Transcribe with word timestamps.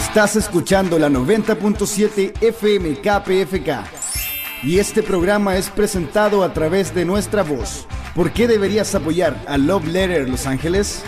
Estás 0.00 0.34
escuchando 0.34 0.98
la 0.98 1.08
90.7 1.08 2.32
FM 2.40 2.96
KPFK. 3.00 4.64
Y 4.64 4.78
este 4.78 5.02
programa 5.02 5.56
es 5.56 5.68
presentado 5.68 6.42
a 6.42 6.52
través 6.52 6.92
de 6.94 7.04
nuestra 7.04 7.42
voz. 7.42 7.86
¿Por 8.14 8.32
qué 8.32 8.48
deberías 8.48 8.94
apoyar 8.94 9.36
a 9.46 9.58
Love 9.58 9.86
Letter 9.86 10.28
Los 10.28 10.46
Ángeles? 10.46 11.02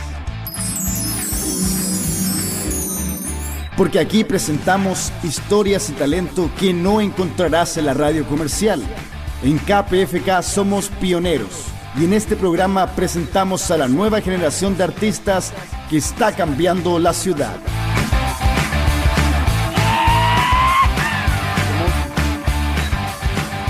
Porque 3.76 3.98
aquí 3.98 4.24
presentamos 4.24 5.10
historias 5.24 5.88
y 5.88 5.94
talento 5.94 6.50
que 6.60 6.72
no 6.72 7.00
encontrarás 7.00 7.78
en 7.78 7.86
la 7.86 7.94
radio 7.94 8.24
comercial. 8.26 8.82
En 9.42 9.58
KPFK 9.58 10.42
somos 10.42 10.90
pioneros 11.00 11.64
y 11.98 12.04
en 12.04 12.12
este 12.12 12.36
programa 12.36 12.86
presentamos 12.94 13.68
a 13.70 13.78
la 13.78 13.88
nueva 13.88 14.20
generación 14.20 14.76
de 14.76 14.84
artistas 14.84 15.52
que 15.90 15.96
está 15.96 16.32
cambiando 16.36 16.98
la 17.00 17.14
ciudad. 17.14 17.56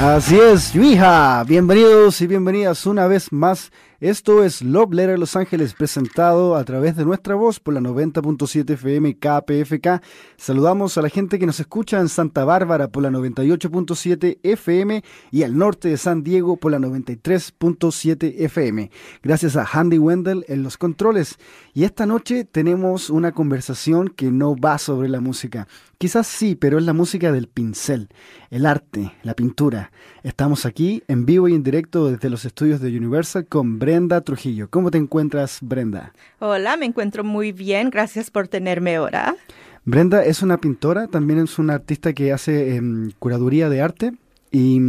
Así 0.02 0.36
es, 0.36 0.72
Yuija. 0.72 1.44
Bienvenidos 1.44 2.20
y 2.22 2.26
bienvenidas 2.26 2.86
una 2.86 3.06
vez 3.06 3.30
más 3.30 3.70
esto 4.02 4.42
es 4.42 4.62
Love 4.62 4.94
Letter 4.94 5.16
Los 5.16 5.36
Ángeles 5.36 5.74
presentado 5.74 6.56
a 6.56 6.64
través 6.64 6.96
de 6.96 7.04
nuestra 7.04 7.36
voz 7.36 7.60
por 7.60 7.72
la 7.72 7.78
90.7 7.78 8.70
FM 8.70 9.14
KPFK. 9.14 10.02
Saludamos 10.36 10.98
a 10.98 11.02
la 11.02 11.08
gente 11.08 11.38
que 11.38 11.46
nos 11.46 11.60
escucha 11.60 12.00
en 12.00 12.08
Santa 12.08 12.44
Bárbara 12.44 12.88
por 12.88 13.04
la 13.04 13.10
98.7 13.10 14.40
FM 14.42 15.04
y 15.30 15.44
al 15.44 15.56
norte 15.56 15.86
de 15.86 15.96
San 15.98 16.24
Diego 16.24 16.56
por 16.56 16.72
la 16.72 16.80
93.7 16.80 18.34
FM. 18.38 18.90
Gracias 19.22 19.54
a 19.54 19.68
Handy 19.72 19.98
Wendell 19.98 20.44
en 20.48 20.64
los 20.64 20.78
controles. 20.78 21.38
Y 21.72 21.84
esta 21.84 22.04
noche 22.04 22.44
tenemos 22.44 23.08
una 23.08 23.30
conversación 23.30 24.08
que 24.08 24.32
no 24.32 24.56
va 24.56 24.78
sobre 24.78 25.08
la 25.08 25.20
música. 25.20 25.68
Quizás 26.02 26.26
sí, 26.26 26.56
pero 26.56 26.78
es 26.78 26.84
la 26.84 26.94
música 26.94 27.30
del 27.30 27.46
pincel, 27.46 28.08
el 28.50 28.66
arte, 28.66 29.12
la 29.22 29.34
pintura. 29.34 29.92
Estamos 30.24 30.66
aquí 30.66 31.04
en 31.06 31.26
vivo 31.26 31.46
y 31.46 31.54
en 31.54 31.62
directo 31.62 32.10
desde 32.10 32.28
los 32.28 32.44
estudios 32.44 32.80
de 32.80 32.88
Universal 32.88 33.46
con 33.46 33.78
Brenda 33.78 34.20
Trujillo. 34.20 34.68
¿Cómo 34.68 34.90
te 34.90 34.98
encuentras, 34.98 35.58
Brenda? 35.62 36.12
Hola, 36.40 36.76
me 36.76 36.86
encuentro 36.86 37.22
muy 37.22 37.52
bien. 37.52 37.88
Gracias 37.88 38.32
por 38.32 38.48
tenerme 38.48 38.96
ahora. 38.96 39.36
Brenda 39.84 40.24
es 40.24 40.42
una 40.42 40.58
pintora, 40.58 41.06
también 41.06 41.38
es 41.38 41.60
una 41.60 41.74
artista 41.74 42.12
que 42.12 42.32
hace 42.32 42.74
em, 42.74 43.12
curaduría 43.20 43.68
de 43.68 43.80
arte 43.80 44.12
y 44.50 44.80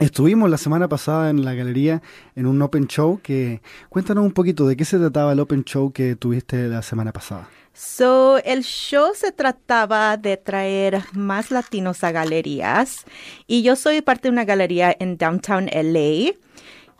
Estuvimos 0.00 0.48
la 0.48 0.56
semana 0.56 0.88
pasada 0.88 1.28
en 1.28 1.44
la 1.44 1.52
galería 1.52 2.00
en 2.34 2.46
un 2.46 2.62
open 2.62 2.86
show 2.86 3.20
que 3.22 3.60
cuéntanos 3.90 4.24
un 4.24 4.32
poquito 4.32 4.66
de 4.66 4.74
qué 4.74 4.86
se 4.86 4.96
trataba 4.98 5.34
el 5.34 5.40
open 5.40 5.62
show 5.62 5.92
que 5.92 6.16
tuviste 6.16 6.68
la 6.68 6.80
semana 6.80 7.12
pasada. 7.12 7.50
So, 7.74 8.38
el 8.38 8.62
show 8.62 9.10
se 9.14 9.30
trataba 9.30 10.16
de 10.16 10.38
traer 10.38 11.02
más 11.12 11.50
latinos 11.50 12.02
a 12.02 12.12
galerías 12.12 13.04
y 13.46 13.60
yo 13.60 13.76
soy 13.76 14.00
parte 14.00 14.28
de 14.28 14.32
una 14.32 14.46
galería 14.46 14.96
en 14.98 15.18
downtown 15.18 15.66
LA 15.66 16.32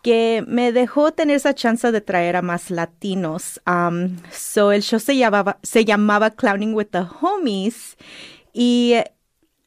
que 0.02 0.44
me 0.46 0.70
dejó 0.70 1.12
tener 1.12 1.36
esa 1.36 1.54
chance 1.54 1.90
de 1.90 2.02
traer 2.02 2.36
a 2.36 2.42
más 2.42 2.70
latinos. 2.70 3.62
Um, 3.66 4.18
so, 4.30 4.72
el 4.72 4.82
show 4.82 5.00
se 5.00 5.16
llamaba, 5.16 5.58
se 5.62 5.86
llamaba 5.86 6.32
Clowning 6.32 6.74
with 6.74 6.88
the 6.90 7.06
Homies 7.22 7.96
y 8.52 8.96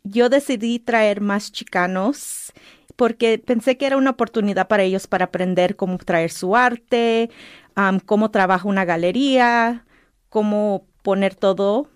yo 0.04 0.30
decidí 0.30 0.78
traer 0.78 1.20
más 1.20 1.52
chicanos 1.52 2.54
porque 2.96 3.38
pensé 3.38 3.78
que 3.78 3.86
era 3.86 3.98
una 3.98 4.12
oportunidad 4.12 4.68
para 4.68 4.84
ellos 4.84 5.08
para 5.08 5.26
aprender 5.26 5.76
cómo 5.76 5.98
traer 5.98 6.32
su 6.32 6.56
arte, 6.56 7.30
um, 7.76 8.00
cómo 8.00 8.32
trabaja 8.32 8.68
una 8.68 8.86
galería, 8.86 9.86
cómo 10.30 10.86
poner 11.02 11.36
todo. 11.36 11.90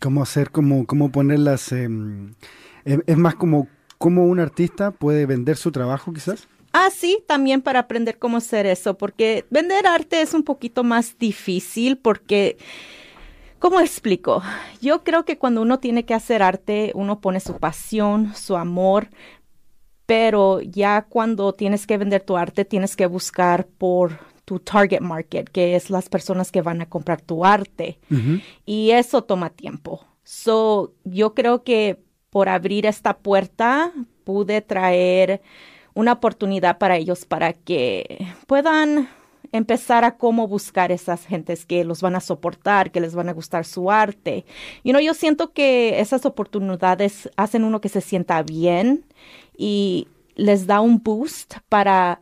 ¿Cómo 0.00 0.22
hacer, 0.22 0.50
cómo, 0.50 0.86
cómo 0.86 1.10
ponerlas? 1.10 1.72
Em, 1.72 2.34
es 2.84 3.16
más 3.16 3.34
como 3.34 3.68
cómo 3.98 4.26
un 4.26 4.40
artista 4.40 4.92
puede 4.92 5.26
vender 5.26 5.56
su 5.56 5.72
trabajo 5.72 6.12
quizás. 6.12 6.48
Ah, 6.72 6.90
sí, 6.94 7.24
también 7.26 7.62
para 7.62 7.80
aprender 7.80 8.18
cómo 8.18 8.36
hacer 8.36 8.66
eso, 8.66 8.96
porque 8.96 9.46
vender 9.50 9.86
arte 9.86 10.20
es 10.20 10.34
un 10.34 10.42
poquito 10.42 10.84
más 10.84 11.18
difícil 11.18 11.96
porque, 11.98 12.58
¿cómo 13.58 13.80
explico? 13.80 14.42
Yo 14.80 15.04
creo 15.04 15.24
que 15.24 15.38
cuando 15.38 15.62
uno 15.62 15.78
tiene 15.78 16.04
que 16.04 16.14
hacer 16.14 16.42
arte, 16.42 16.92
uno 16.94 17.20
pone 17.20 17.40
su 17.40 17.58
pasión, 17.58 18.34
su 18.34 18.56
amor, 18.56 19.08
pero 20.06 20.60
ya 20.60 21.02
cuando 21.02 21.52
tienes 21.52 21.86
que 21.86 21.98
vender 21.98 22.22
tu 22.22 22.36
arte, 22.36 22.64
tienes 22.64 22.96
que 22.96 23.06
buscar 23.06 23.66
por 23.66 24.18
tu 24.44 24.58
target 24.58 25.00
market, 25.00 25.48
que 25.50 25.76
es 25.76 25.90
las 25.90 26.08
personas 26.08 26.50
que 26.50 26.62
van 26.62 26.80
a 26.80 26.88
comprar 26.88 27.20
tu 27.20 27.44
arte. 27.44 27.98
Y 28.64 28.92
eso 28.92 29.22
toma 29.24 29.50
tiempo. 29.50 30.06
So, 30.24 30.94
yo 31.04 31.34
creo 31.34 31.62
que 31.62 32.02
por 32.30 32.48
abrir 32.48 32.86
esta 32.86 33.18
puerta 33.18 33.92
pude 34.24 34.62
traer 34.62 35.42
una 35.92 36.12
oportunidad 36.12 36.78
para 36.78 36.96
ellos 36.96 37.26
para 37.26 37.52
que 37.52 38.26
puedan 38.46 39.08
empezar 39.52 40.04
a 40.04 40.16
cómo 40.16 40.46
buscar 40.46 40.92
esas 40.92 41.24
gentes 41.26 41.64
que 41.64 41.84
los 41.84 42.02
van 42.02 42.16
a 42.16 42.20
soportar, 42.20 42.90
que 42.90 43.00
les 43.00 43.14
van 43.14 43.28
a 43.28 43.32
gustar 43.32 43.64
su 43.64 43.90
arte. 43.90 44.44
You 44.84 44.92
know, 44.92 45.00
yo 45.00 45.14
siento 45.14 45.52
que 45.52 46.00
esas 46.00 46.26
oportunidades 46.26 47.30
hacen 47.36 47.64
uno 47.64 47.80
que 47.80 47.88
se 47.88 48.00
sienta 48.00 48.42
bien 48.42 49.04
y 49.56 50.08
les 50.36 50.66
da 50.66 50.80
un 50.80 51.02
boost 51.02 51.56
para 51.68 52.20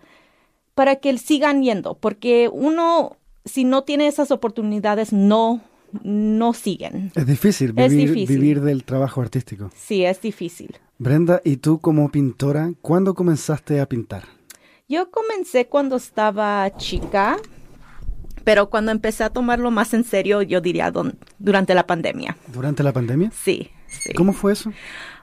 para 0.76 0.96
que 0.96 1.16
sigan 1.16 1.62
yendo, 1.62 1.94
porque 1.94 2.50
uno, 2.52 3.16
si 3.46 3.64
no 3.64 3.84
tiene 3.84 4.08
esas 4.08 4.30
oportunidades, 4.30 5.10
no, 5.10 5.62
no 6.04 6.52
siguen. 6.52 7.12
Es 7.14 7.26
difícil 7.26 7.72
vivir, 7.72 8.12
vivir 8.28 8.60
del 8.60 8.84
trabajo 8.84 9.22
artístico. 9.22 9.70
Sí, 9.74 10.04
es 10.04 10.20
difícil. 10.20 10.76
Brenda, 10.98 11.40
¿y 11.44 11.56
tú 11.56 11.78
como 11.80 12.10
pintora, 12.10 12.74
cuándo 12.82 13.14
comenzaste 13.14 13.80
a 13.80 13.88
pintar? 13.88 14.24
Yo 14.88 15.10
comencé 15.10 15.66
cuando 15.66 15.96
estaba 15.96 16.70
chica, 16.76 17.38
pero 18.44 18.70
cuando 18.70 18.92
empecé 18.92 19.24
a 19.24 19.30
tomarlo 19.30 19.72
más 19.72 19.92
en 19.94 20.04
serio, 20.04 20.42
yo 20.42 20.60
diría 20.60 20.92
durante 21.40 21.74
la 21.74 21.88
pandemia. 21.88 22.36
¿Durante 22.46 22.84
la 22.84 22.92
pandemia? 22.92 23.32
Sí, 23.32 23.72
sí. 23.88 24.12
¿Cómo 24.12 24.32
fue 24.32 24.52
eso? 24.52 24.72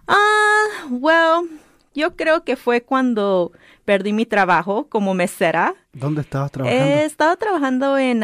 Ah, 0.06 0.66
well, 0.90 1.50
yo 1.96 2.18
creo 2.18 2.44
que 2.44 2.58
fue 2.58 2.82
cuando 2.82 3.54
perdí 3.86 4.14
mi 4.14 4.26
trabajo 4.26 4.88
como 4.90 5.14
mesera. 5.14 5.74
¿Dónde 5.94 6.22
estabas 6.22 6.52
trabajando? 6.52 6.84
He 6.84 7.06
estado 7.06 7.36
trabajando 7.38 7.98
en, 7.98 8.24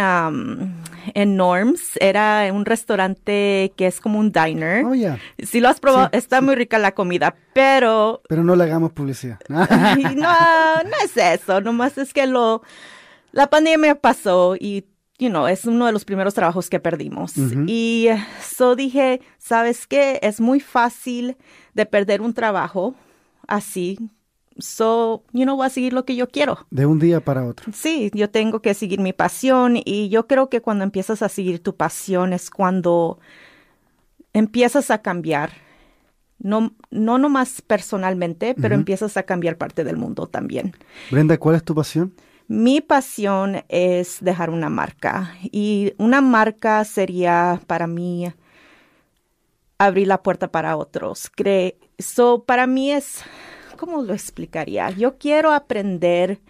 en 1.14 1.36
Norms. 1.36 1.98
Era 2.00 2.50
un 2.54 2.66
restaurante 2.66 3.74
que 3.76 3.88
es 3.88 4.00
como 4.00 4.20
un 4.20 4.32
diner. 4.32 4.86
Oh, 4.86 4.96
ya. 4.96 5.20
Si 5.40 5.60
lo 5.60 5.70
has 5.70 5.80
probado, 5.80 6.10
está 6.12 6.42
muy 6.42 6.56
rica 6.56 6.80
la 6.80 6.94
comida, 6.94 7.36
pero... 7.54 8.22
Pero 8.28 8.44
no 8.44 8.56
le 8.56 8.64
hagamos 8.64 8.92
publicidad. 8.94 9.40
no, 9.48 9.58
no 9.58 10.96
es 11.04 11.18
eso. 11.18 11.62
Nomás 11.62 11.98
es 11.98 12.14
que 12.14 12.28
lo... 12.28 12.62
La 13.32 13.48
pandemia 13.48 13.96
pasó 13.96 14.56
y 14.60 14.86
you 15.20 15.30
know, 15.30 15.46
es 15.48 15.66
uno 15.66 15.86
de 15.86 15.92
los 15.92 16.06
primeros 16.06 16.34
trabajos 16.34 16.70
que 16.70 16.80
perdimos. 16.80 17.34
Y 17.68 18.08
so 18.42 18.76
dije, 18.76 19.22
¿sabes 19.38 19.86
qué? 19.86 20.18
Es 20.24 20.40
muy 20.40 20.62
fácil 20.62 21.38
de 21.74 21.86
perder 21.86 22.22
un 22.22 22.34
trabajo 22.34 22.96
así. 23.46 24.00
So, 24.60 25.24
you 25.32 25.44
know, 25.44 25.56
voy 25.56 25.68
a 25.68 25.70
seguir 25.70 25.94
lo 25.94 26.06
que 26.06 26.16
yo 26.16 26.28
quiero. 26.28 26.66
De 26.70 26.86
un 26.86 27.00
día 27.00 27.20
para 27.20 27.46
otro. 27.46 27.72
Sí, 27.74 28.12
yo 28.14 28.30
tengo 28.30 28.62
que 28.62 28.74
seguir 28.74 29.00
mi 29.00 29.14
pasión 29.14 29.78
y 29.84 30.10
yo 30.10 30.28
creo 30.28 30.50
que 30.50 30.62
cuando 30.62 30.84
empiezas 30.84 31.22
a 31.22 31.30
seguir 31.30 31.62
tu 31.62 31.76
pasión 31.76 32.34
es 32.34 32.50
cuando 32.50 33.20
empiezas 34.34 34.92
a 34.92 35.02
cambiar. 35.02 35.52
No, 36.42 36.74
no 36.90 37.18
nomás 37.18 37.62
personalmente, 37.62 38.56
pero 38.56 38.74
empiezas 38.74 39.18
a 39.18 39.24
cambiar 39.24 39.58
parte 39.58 39.84
del 39.84 39.98
mundo 39.98 40.26
también. 40.28 40.74
Brenda, 41.12 41.38
¿cuál 41.38 41.58
es 41.58 41.64
tu 41.64 41.76
pasión? 41.76 42.14
Mi 42.48 42.80
pasión 42.80 43.64
es 43.68 44.20
dejar 44.22 44.50
una 44.50 44.70
marca 44.70 45.36
y 45.44 45.94
una 45.98 46.22
marca 46.22 46.86
sería 46.86 47.62
para 47.68 47.88
mí 47.88 48.32
abrir 49.78 50.08
la 50.08 50.24
puerta 50.24 50.50
para 50.50 50.78
otros. 50.78 51.30
Cre 51.30 51.78
so, 52.00 52.44
para 52.46 52.66
mí 52.68 52.92
es, 52.92 53.22
¿cómo 53.80 54.02
lo 54.02 54.14
explicaría? 54.14 54.90
Yo 54.90 55.18
quiero 55.18 55.54
aprender 55.54 56.42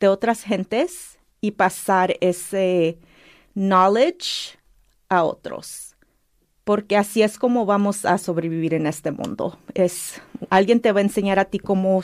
de 0.00 0.08
otras 0.08 0.42
gentes 0.42 1.18
y 1.42 1.50
pasar 1.50 2.16
ese 2.20 2.98
knowledge 3.54 4.58
a 5.10 5.22
otros. 5.22 5.96
Porque 6.64 6.96
así 6.96 7.22
es 7.22 7.38
como 7.38 7.66
vamos 7.66 8.06
a 8.06 8.16
sobrevivir 8.16 8.72
en 8.72 8.86
este 8.86 9.10
mundo. 9.10 9.58
Es 9.74 10.20
alguien 10.48 10.80
te 10.80 10.92
va 10.92 11.00
a 11.00 11.02
enseñar 11.02 11.38
a 11.38 11.44
ti 11.44 11.58
cómo, 11.58 12.02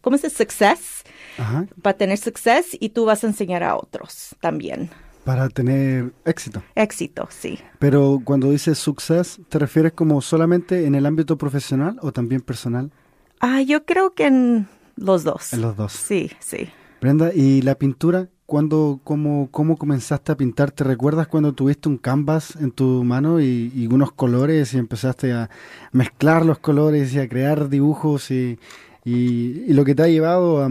cómo 0.00 0.16
es 0.16 0.24
el 0.24 0.30
success, 0.30 1.04
va 1.38 1.90
a 1.90 1.94
tener 1.94 2.18
success 2.18 2.76
y 2.78 2.88
tú 2.90 3.04
vas 3.04 3.22
a 3.22 3.28
enseñar 3.28 3.62
a 3.62 3.76
otros 3.76 4.34
también. 4.40 4.90
Para 5.24 5.48
tener 5.48 6.12
éxito. 6.24 6.62
Éxito, 6.76 7.28
sí. 7.30 7.58
Pero 7.80 8.20
cuando 8.24 8.50
dices 8.50 8.78
success, 8.78 9.40
¿te 9.48 9.58
refieres 9.58 9.92
como 9.92 10.20
solamente 10.20 10.86
en 10.86 10.94
el 10.94 11.04
ámbito 11.04 11.36
profesional 11.36 11.98
o 12.00 12.12
también 12.12 12.40
personal? 12.40 12.92
Ah, 13.40 13.62
yo 13.62 13.84
creo 13.84 14.14
que 14.14 14.26
en 14.26 14.68
los 14.96 15.24
dos. 15.24 15.52
En 15.52 15.60
los 15.60 15.76
dos. 15.76 15.92
Sí, 15.92 16.30
sí. 16.40 16.68
Brenda, 17.00 17.32
¿y 17.34 17.62
la 17.62 17.74
pintura 17.74 18.28
cuando, 18.46 19.00
cómo, 19.04 19.48
cómo 19.50 19.76
comenzaste 19.76 20.32
a 20.32 20.36
pintar? 20.36 20.70
¿Te 20.70 20.84
recuerdas 20.84 21.28
cuando 21.28 21.52
tuviste 21.52 21.88
un 21.88 21.98
canvas 21.98 22.56
en 22.56 22.70
tu 22.70 23.04
mano 23.04 23.40
y, 23.40 23.88
unos 23.90 24.12
colores 24.12 24.72
y 24.74 24.78
empezaste 24.78 25.32
a 25.32 25.50
mezclar 25.92 26.46
los 26.46 26.58
colores 26.58 27.12
y 27.14 27.18
a 27.18 27.28
crear 27.28 27.68
dibujos 27.68 28.30
y, 28.30 28.58
y, 29.04 29.72
lo 29.72 29.84
que 29.84 29.94
te 29.94 30.02
ha 30.04 30.08
llevado 30.08 30.62
a, 30.62 30.70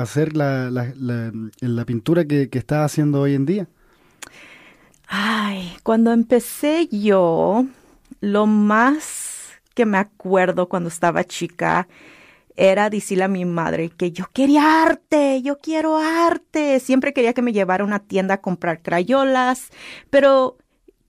hacer 0.00 0.36
la, 0.36 0.70
la, 0.70 1.84
pintura 1.84 2.24
que, 2.24 2.48
que 2.48 2.58
estás 2.58 2.92
haciendo 2.92 3.22
hoy 3.22 3.34
en 3.34 3.46
día? 3.46 3.68
Ay, 5.08 5.72
cuando 5.82 6.12
empecé 6.12 6.88
yo, 6.88 7.64
lo 8.20 8.46
más 8.46 9.35
que 9.76 9.86
me 9.86 9.98
acuerdo 9.98 10.68
cuando 10.68 10.88
estaba 10.88 11.22
chica 11.22 11.86
era 12.56 12.88
decirle 12.88 13.24
a 13.24 13.28
mi 13.28 13.44
madre 13.44 13.90
que 13.90 14.10
yo 14.10 14.24
quería 14.32 14.82
arte, 14.82 15.42
yo 15.42 15.58
quiero 15.58 15.98
arte. 15.98 16.80
Siempre 16.80 17.12
quería 17.12 17.34
que 17.34 17.42
me 17.42 17.52
llevara 17.52 17.84
a 17.84 17.86
una 17.86 17.98
tienda 17.98 18.34
a 18.34 18.40
comprar 18.40 18.80
crayolas, 18.80 19.68
pero 20.08 20.56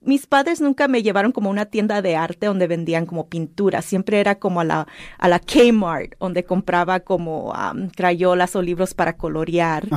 mis 0.02 0.26
padres 0.26 0.60
nunca 0.60 0.86
me 0.86 1.02
llevaron 1.02 1.32
como 1.32 1.48
a 1.48 1.52
una 1.52 1.64
tienda 1.64 2.02
de 2.02 2.16
arte 2.16 2.46
donde 2.46 2.66
vendían 2.66 3.06
como 3.06 3.28
pintura. 3.28 3.80
Siempre 3.80 4.20
era 4.20 4.38
como 4.38 4.60
a 4.60 4.64
la, 4.64 4.86
a 5.16 5.28
la 5.28 5.40
Kmart, 5.40 6.18
donde 6.20 6.44
compraba 6.44 7.00
como 7.00 7.52
um, 7.52 7.88
crayolas 7.88 8.54
o 8.54 8.60
libros 8.60 8.92
para 8.92 9.16
colorear. 9.16 9.88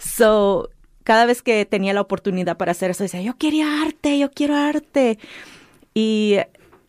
So, 0.00 0.70
cada 1.04 1.26
vez 1.26 1.42
que 1.42 1.66
tenía 1.66 1.92
la 1.92 2.00
oportunidad 2.00 2.56
para 2.56 2.72
hacer 2.72 2.90
eso, 2.90 3.04
decía, 3.04 3.20
yo 3.20 3.36
quería 3.36 3.82
arte, 3.82 4.18
yo 4.18 4.30
quiero 4.30 4.56
arte. 4.56 5.18
Y 5.94 6.36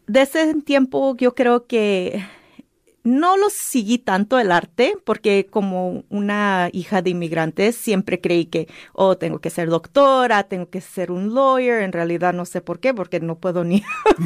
de 0.07 0.21
ese 0.21 0.53
tiempo 0.61 1.15
yo 1.17 1.35
creo 1.35 1.67
que 1.67 2.23
no 3.07 3.37
lo 3.37 3.49
seguí 3.49 3.99
tanto 3.99 4.37
el 4.37 4.51
arte 4.51 4.97
porque 5.05 5.47
como 5.49 6.03
una 6.09 6.69
hija 6.73 7.01
de 7.01 7.11
inmigrantes 7.11 7.75
siempre 7.75 8.19
creí 8.19 8.47
que, 8.47 8.67
oh, 8.91 9.17
tengo 9.17 9.39
que 9.39 9.49
ser 9.49 9.69
doctora, 9.69 10.43
tengo 10.43 10.69
que 10.69 10.81
ser 10.81 11.11
un 11.11 11.33
lawyer. 11.33 11.83
En 11.83 11.93
realidad 11.93 12.33
no 12.33 12.43
sé 12.45 12.59
por 12.59 12.79
qué, 12.79 12.93
porque 12.93 13.21
no 13.21 13.37
puedo 13.37 13.63
ni, 13.63 13.81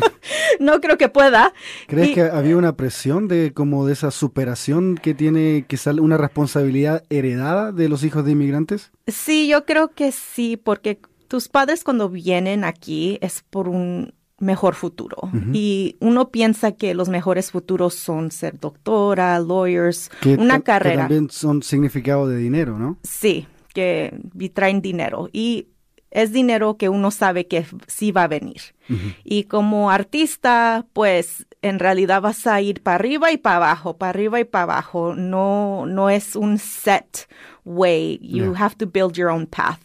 no 0.60 0.82
creo 0.82 0.98
que 0.98 1.10
pueda. 1.10 1.54
¿Crees 1.88 2.16
que 2.16 2.22
había 2.24 2.58
una 2.58 2.76
presión 2.76 3.28
de 3.28 3.54
como 3.54 3.86
de 3.86 3.94
esa 3.94 4.10
superación 4.10 4.96
que 4.96 5.14
tiene 5.14 5.66
que 5.68 5.78
sale 5.78 6.02
una 6.02 6.18
responsabilidad 6.18 7.04
heredada 7.12 7.72
de 7.72 7.88
los 7.88 8.04
hijos 8.04 8.26
de 8.26 8.32
inmigrantes? 8.32 8.92
Sí, 9.06 9.48
yo 9.48 9.66
creo 9.66 9.90
que 9.90 10.12
sí, 10.12 10.58
porque 10.58 11.00
tus 11.28 11.50
padres 11.50 11.84
cuando 11.84 12.10
vienen 12.10 12.64
aquí 12.64 13.20
es 13.22 13.44
por 13.48 13.70
un 13.70 14.14
mejor 14.42 14.76
futuro. 14.76 15.30
Y 15.54 15.96
uno 16.00 16.30
piensa 16.30 16.74
que 16.74 16.94
los 16.94 17.10
mejores 17.10 17.52
futuros 17.52 17.96
son 17.96 18.32
ser 18.32 18.60
doctora, 18.60 19.40
lawyers, 19.40 20.12
una 20.38 20.60
carrera. 20.62 21.08
Que 21.08 21.16
también 21.16 21.30
son 21.30 21.64
significado 21.64 22.28
de 22.28 22.38
dinero, 22.38 22.78
¿no? 22.78 22.98
Sí, 23.04 23.48
que 23.74 24.14
traen 24.54 24.82
dinero. 24.82 25.30
Y 25.32 25.68
es 26.10 26.34
dinero 26.34 26.76
que 26.76 26.90
uno 26.90 27.10
sabe 27.10 27.48
que 27.48 27.66
sí 27.88 28.12
va 28.12 28.24
a 28.24 28.28
venir. 28.28 28.62
Y 29.24 29.46
como 29.46 29.90
artista, 29.90 30.86
pues 30.92 31.48
en 31.62 31.80
realidad 31.80 32.22
vas 32.22 32.46
a 32.46 32.60
ir 32.60 32.84
para 32.84 32.96
arriba 32.96 33.32
y 33.32 33.38
para 33.38 33.56
abajo, 33.56 33.96
para 33.96 34.10
arriba 34.10 34.40
y 34.42 34.44
para 34.44 34.64
abajo. 34.64 35.16
No, 35.16 35.86
no 35.86 36.10
es 36.10 36.36
un 36.36 36.58
set 36.58 37.30
way. 37.64 38.20
You 38.22 38.54
have 38.58 38.76
to 38.76 38.88
build 38.88 39.14
your 39.14 39.30
own 39.30 39.46
path. 39.46 39.80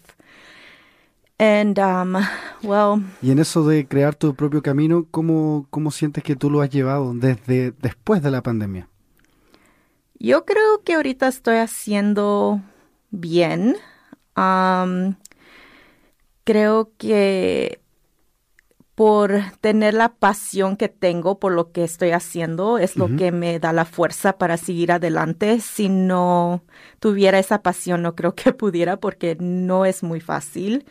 And, 1.39 1.79
um, 1.79 2.17
well, 2.63 3.03
y 3.21 3.31
en 3.31 3.39
eso 3.39 3.67
de 3.67 3.87
crear 3.87 4.15
tu 4.15 4.35
propio 4.35 4.63
camino, 4.63 5.07
¿cómo, 5.11 5.67
¿cómo 5.69 5.91
sientes 5.91 6.25
que 6.25 6.35
tú 6.35 6.51
lo 6.51 6.63
has 6.63 6.71
llevado 6.71 7.13
desde 7.13 7.73
después 7.73 8.23
de 8.23 8.31
la 8.31 8.43
pandemia? 8.43 8.89
Yo 10.19 10.47
creo 10.47 10.83
que 10.83 10.95
ahorita 10.95 11.29
estoy 11.29 11.57
haciendo 11.57 12.63
bien. 13.11 13.77
Um, 14.35 15.17
creo 16.45 16.93
que 16.97 17.81
por 18.97 19.43
tener 19.61 19.93
la 19.93 20.09
pasión 20.09 20.79
que 20.79 20.89
tengo 20.89 21.39
por 21.39 21.53
lo 21.53 21.71
que 21.71 21.85
estoy 21.85 22.13
haciendo 22.13 22.79
es 22.79 22.97
lo 22.97 23.15
que 23.15 23.31
me 23.31 23.61
da 23.61 23.75
la 23.75 23.85
fuerza 23.85 24.39
para 24.39 24.57
seguir 24.57 24.91
adelante. 24.91 25.61
Si 25.61 25.91
no 25.91 26.65
tuviera 26.99 27.39
esa 27.39 27.63
pasión, 27.63 28.01
no 28.01 28.15
creo 28.17 28.35
que 28.35 28.53
pudiera 28.55 28.97
porque 28.97 29.37
no 29.39 29.85
es 29.85 30.03
muy 30.03 30.21
fácil. 30.21 30.87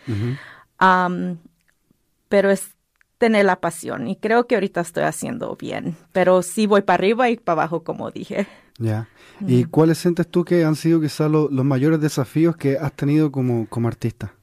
pero 2.29 2.51
es 2.51 2.69
tener 3.17 3.45
la 3.45 3.59
pasión 3.59 4.07
y 4.07 4.17
creo 4.17 4.45
que 4.45 4.53
ahorita 4.53 4.81
estoy 4.81 5.03
haciendo 5.03 5.55
bien, 5.55 5.95
pero 6.11 6.43
sí 6.43 6.67
voy 6.67 6.83
para 6.83 6.95
arriba 6.95 7.29
y 7.31 7.37
para 7.37 7.63
abajo, 7.63 7.83
como 7.83 8.11
dije. 8.11 8.45
Ya. 8.77 9.07
¿Y 9.39 9.63
cuáles 9.63 9.97
sientes 9.97 10.27
tú 10.27 10.45
que 10.45 10.63
han 10.63 10.75
sido 10.75 11.01
quizás 11.01 11.31
los 11.31 11.49
mayores 11.65 11.99
desafíos 11.99 12.55
que 12.55 12.77
has 12.77 12.93
tenido 12.93 13.31
como, 13.31 13.65
como 13.67 13.87
artista? 13.87 14.35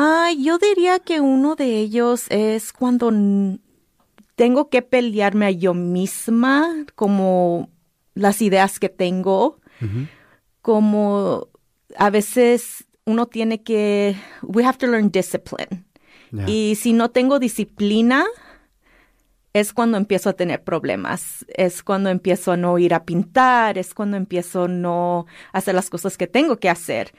Ah, 0.00 0.30
yo 0.30 0.58
diría 0.58 1.00
que 1.00 1.20
uno 1.20 1.56
de 1.56 1.80
ellos 1.80 2.26
es 2.30 2.72
cuando 2.72 3.10
tengo 4.36 4.70
que 4.70 4.80
pelearme 4.80 5.46
a 5.46 5.50
yo 5.50 5.74
misma, 5.74 6.72
como 6.94 7.68
las 8.14 8.40
ideas 8.40 8.78
que 8.78 8.90
tengo, 8.90 9.58
como 10.62 11.48
a 11.96 12.10
veces 12.10 12.84
uno 13.06 13.26
tiene 13.26 13.64
que, 13.64 14.14
we 14.42 14.64
have 14.64 14.78
to 14.78 14.86
learn 14.86 15.10
discipline. 15.10 15.84
Y 16.46 16.76
si 16.76 16.92
no 16.92 17.10
tengo 17.10 17.40
disciplina, 17.40 18.24
es 19.52 19.72
cuando 19.72 19.98
empiezo 19.98 20.30
a 20.30 20.34
tener 20.34 20.62
problemas, 20.62 21.44
es 21.48 21.82
cuando 21.82 22.08
empiezo 22.08 22.52
a 22.52 22.56
no 22.56 22.78
ir 22.78 22.94
a 22.94 23.04
pintar, 23.04 23.78
es 23.78 23.94
cuando 23.94 24.16
empiezo 24.16 24.64
a 24.64 24.68
no 24.68 25.26
hacer 25.52 25.74
las 25.74 25.90
cosas 25.90 26.16
que 26.16 26.28
tengo 26.28 26.58
que 26.58 26.68
hacer. 26.70 27.12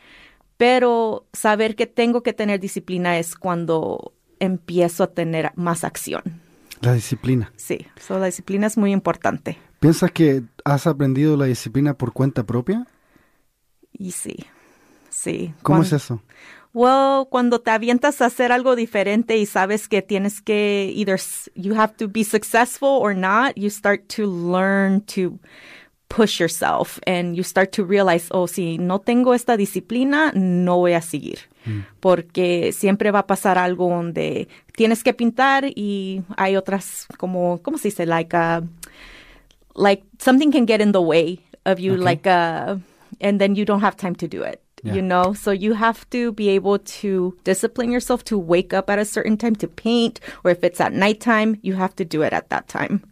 Pero 0.60 1.26
saber 1.32 1.78
que 1.78 1.88
tengo 1.88 2.22
que 2.22 2.34
tener 2.34 2.60
disciplina 2.60 3.18
es 3.18 3.38
cuando 3.38 4.12
empiezo 4.40 5.06
a 5.06 5.08
tener 5.08 5.54
más 5.56 5.86
acción. 5.86 6.22
La 6.82 6.94
disciplina. 6.94 7.50
Sí, 7.56 7.88
la 8.10 8.26
disciplina 8.26 8.68
es 8.68 8.78
muy 8.78 8.92
importante. 8.92 9.58
¿Piensas 9.80 10.12
que 10.12 10.44
has 10.66 10.86
aprendido 10.86 11.38
la 11.38 11.46
disciplina 11.46 11.94
por 11.94 12.12
cuenta 12.12 12.46
propia? 12.46 12.86
Y 13.94 14.12
sí, 14.12 14.36
sí. 15.10 15.54
¿Cómo 15.62 15.84
es 15.84 15.94
eso? 15.94 16.22
Well, 16.74 17.28
cuando 17.30 17.62
te 17.62 17.72
avientas 17.72 18.22
a 18.22 18.26
hacer 18.26 18.52
algo 18.52 18.76
diferente 18.76 19.38
y 19.38 19.46
sabes 19.46 19.88
que 19.88 20.02
tienes 20.02 20.42
que 20.42 20.92
either 20.94 21.22
you 21.56 21.74
have 21.74 21.94
to 21.96 22.10
be 22.10 22.26
successful 22.26 23.00
or 23.02 23.16
not, 23.16 23.56
you 23.56 23.70
start 23.70 24.14
to 24.18 24.26
learn 24.26 25.00
to 25.16 25.40
push 26.10 26.40
yourself 26.40 27.00
and 27.08 27.38
you 27.38 27.44
start 27.44 27.72
to 27.72 27.86
realize, 27.86 28.28
oh, 28.32 28.48
si 28.48 28.78
no 28.78 29.00
tengo 29.00 29.34
esta 29.34 29.56
disciplina, 29.56 30.34
no 30.34 30.78
voy 30.78 30.94
a 30.94 31.02
seguir. 31.02 31.40
Mm. 31.66 31.86
Porque 32.02 32.72
siempre 32.74 33.12
va 33.12 33.20
a 33.20 33.28
pasar 33.28 33.58
algo 33.58 33.90
donde 33.90 34.48
tienes 34.76 35.04
que 35.04 35.14
pintar 35.14 35.66
y 35.66 36.24
hay 36.36 36.58
otras 36.58 37.08
como, 37.18 37.62
¿cómo 37.62 37.78
se 37.78 37.90
dice? 37.90 38.06
Like, 38.06 38.36
uh, 38.36 38.62
like 39.76 40.04
something 40.20 40.52
can 40.52 40.66
get 40.66 40.82
in 40.82 40.92
the 40.92 41.02
way 41.02 41.40
of 41.66 41.80
you, 41.80 41.96
like, 41.96 42.28
uh, 42.28 42.78
and 43.22 43.40
then 43.40 43.56
you 43.56 43.64
don't 43.64 43.82
have 43.82 43.96
time 43.96 44.16
to 44.16 44.28
do 44.28 44.44
it. 44.44 44.62
You 44.82 45.02
know, 45.02 45.34
so 45.34 45.52
you 45.52 45.74
have 45.74 46.10
to 46.12 46.32
be 46.32 46.48
able 46.56 46.80
to 46.80 47.38
discipline 47.44 47.92
yourself 47.92 48.24
to 48.24 48.38
wake 48.38 48.74
up 48.74 48.90
at 48.90 48.98
a 48.98 49.04
certain 49.04 49.36
time 49.36 49.54
to 49.58 49.68
paint, 49.68 50.22
or 50.46 50.52
if 50.52 50.64
it's 50.64 50.80
at 50.80 50.94
nighttime, 50.94 51.58
you 51.62 51.74
have 51.74 51.94
to 51.98 52.06
do 52.06 52.22
it 52.22 52.32
at 52.32 52.50
that 52.50 52.70
time. 52.70 53.04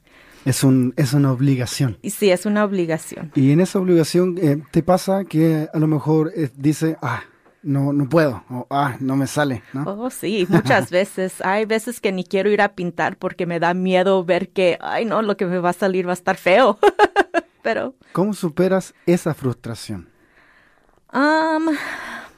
Es, 0.48 0.64
un, 0.64 0.94
es 0.96 1.14
una 1.14 1.34
obligación. 1.34 1.98
Sí, 2.04 2.32
es 2.32 2.46
una 2.46 2.64
obligación. 2.64 3.34
Y 3.36 3.52
en 3.52 3.60
esa 3.60 3.80
obligación 3.80 4.38
eh, 4.42 4.64
te 4.72 4.82
pasa 4.82 5.26
que 5.26 5.68
a 5.74 5.78
lo 5.78 5.88
mejor 5.88 6.32
eh, 6.38 6.50
dice, 6.56 6.96
ah, 7.02 7.22
no, 7.64 7.92
no 7.92 8.08
puedo, 8.08 8.46
o 8.50 8.66
ah, 8.70 8.96
no 9.02 9.18
me 9.18 9.28
sale, 9.28 9.62
¿no? 9.74 9.84
Oh, 9.84 10.10
sí, 10.10 10.48
muchas 10.48 10.90
veces. 11.00 11.42
Hay 11.42 11.66
veces 11.66 12.00
que 12.00 12.14
ni 12.14 12.24
quiero 12.24 12.50
ir 12.50 12.62
a 12.62 12.76
pintar 12.76 13.18
porque 13.18 13.46
me 13.46 13.60
da 13.60 13.74
miedo 13.74 14.24
ver 14.24 14.48
que, 14.48 14.78
ay, 14.80 15.04
no, 15.04 15.22
lo 15.22 15.36
que 15.36 15.46
me 15.46 15.60
va 15.60 15.72
a 15.72 15.74
salir 15.74 16.08
va 16.08 16.12
a 16.12 16.14
estar 16.14 16.38
feo. 16.38 16.80
Pero. 17.62 17.96
¿Cómo 18.14 18.34
superas 18.34 18.94
esa 19.06 19.34
frustración? 19.34 20.08
Um, 21.14 21.76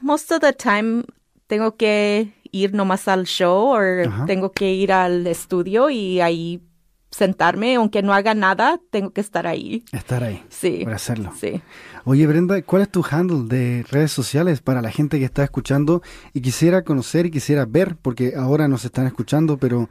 most 0.02 0.32
of 0.32 0.40
the 0.40 0.54
time 0.54 1.04
tengo 1.46 1.76
que 1.76 2.34
ir 2.52 2.74
nomás 2.74 3.08
al 3.08 3.26
show 3.26 3.76
o 3.76 4.26
tengo 4.26 4.52
que 4.52 4.74
ir 4.74 4.92
al 4.92 5.28
estudio 5.28 5.92
y 5.92 6.22
ahí 6.22 6.64
sentarme, 7.12 7.76
aunque 7.76 8.02
no 8.02 8.14
haga 8.14 8.34
nada, 8.34 8.80
tengo 8.92 9.12
que 9.12 9.22
estar 9.22 9.48
ahí. 9.48 9.84
Estar 9.92 10.24
ahí. 10.24 10.44
Sí. 10.50 10.82
Para 10.84 10.96
hacerlo. 10.96 11.34
Sí. 11.40 11.62
Oye, 12.06 12.26
Brenda, 12.28 12.62
¿cuál 12.62 12.84
es 12.84 12.90
tu 12.90 13.06
handle 13.10 13.48
de 13.48 13.84
redes 13.90 14.12
sociales 14.12 14.62
para 14.62 14.82
la 14.82 14.92
gente 14.92 15.20
que 15.20 15.26
está 15.26 15.44
escuchando 15.44 16.02
y 16.34 16.42
quisiera 16.42 16.84
conocer 16.84 17.26
y 17.26 17.32
quisiera 17.32 17.66
ver, 17.66 17.98
porque 18.02 18.34
ahora 18.36 18.68
nos 18.68 18.86
están 18.86 19.08
escuchando, 19.08 19.58
pero 19.58 19.90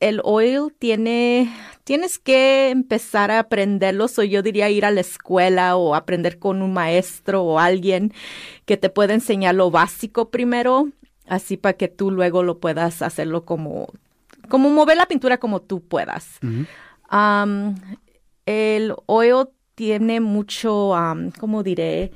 el 0.00 0.20
oil 0.24 0.74
tiene, 0.78 1.54
tienes 1.84 2.18
que 2.18 2.70
empezar 2.70 3.30
a 3.30 3.38
aprenderlo, 3.38 4.06
o 4.06 4.22
yo 4.22 4.42
diría 4.42 4.68
ir 4.68 4.84
a 4.84 4.90
la 4.90 5.00
escuela 5.00 5.76
o 5.76 5.94
aprender 5.94 6.38
con 6.38 6.60
un 6.60 6.72
maestro 6.72 7.42
o 7.42 7.58
alguien 7.58 8.12
que 8.66 8.76
te 8.76 8.90
pueda 8.90 9.14
enseñar 9.14 9.54
lo 9.54 9.70
básico 9.70 10.30
primero, 10.30 10.88
así 11.32 11.56
para 11.56 11.72
que 11.72 11.88
tú 11.88 12.10
luego 12.10 12.42
lo 12.42 12.58
puedas 12.60 13.00
hacerlo 13.00 13.46
como, 13.46 13.88
como 14.50 14.68
mover 14.68 14.98
la 14.98 15.06
pintura 15.06 15.38
como 15.38 15.62
tú 15.62 15.80
puedas. 15.80 16.38
el 18.44 18.94
oil 19.06 19.48
tiene 19.74 20.20
mucho, 20.20 20.90
um, 20.90 21.30
¿cómo 21.30 21.62
diré? 21.62 22.12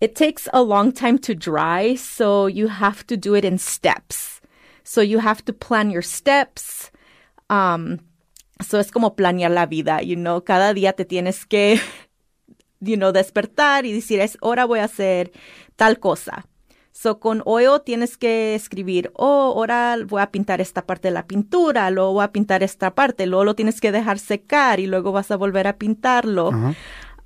It 0.00 0.14
takes 0.14 0.48
a 0.52 0.60
long 0.60 0.92
time 0.92 1.18
to 1.20 1.34
dry, 1.34 1.96
so 1.96 2.48
you 2.48 2.68
have 2.68 3.04
to 3.06 3.16
do 3.16 3.36
it 3.36 3.44
in 3.44 3.58
steps. 3.58 4.40
So 4.82 5.02
you 5.02 5.20
have 5.20 5.44
to 5.44 5.52
plan 5.52 5.90
your 5.90 6.02
steps. 6.02 6.90
Um, 7.48 7.98
so 8.60 8.78
es 8.78 8.90
como 8.90 9.14
planear 9.14 9.52
la 9.52 9.66
vida, 9.66 10.02
you 10.02 10.16
know, 10.16 10.42
cada 10.42 10.74
día 10.74 10.94
te 10.94 11.04
tienes 11.04 11.46
que, 11.46 11.78
you 12.80 12.96
know, 12.96 13.12
despertar 13.12 13.86
y 13.86 13.92
decir, 13.92 14.20
es 14.20 14.36
hora 14.40 14.64
voy 14.64 14.80
a 14.80 14.84
hacer 14.84 15.30
tal 15.76 16.00
cosa. 16.00 16.44
So, 16.98 17.18
con 17.18 17.42
oil 17.44 17.82
tienes 17.84 18.16
que 18.16 18.54
escribir, 18.54 19.10
oh, 19.12 19.52
ahora 19.54 19.98
voy 20.08 20.22
a 20.22 20.30
pintar 20.30 20.62
esta 20.62 20.86
parte 20.86 21.08
de 21.08 21.12
la 21.12 21.26
pintura, 21.26 21.90
luego 21.90 22.14
voy 22.14 22.24
a 22.24 22.32
pintar 22.32 22.62
esta 22.62 22.94
parte, 22.94 23.26
luego 23.26 23.44
lo 23.44 23.54
tienes 23.54 23.82
que 23.82 23.92
dejar 23.92 24.18
secar 24.18 24.80
y 24.80 24.86
luego 24.86 25.12
vas 25.12 25.30
a 25.30 25.36
volver 25.36 25.66
a 25.66 25.76
pintarlo. 25.76 26.52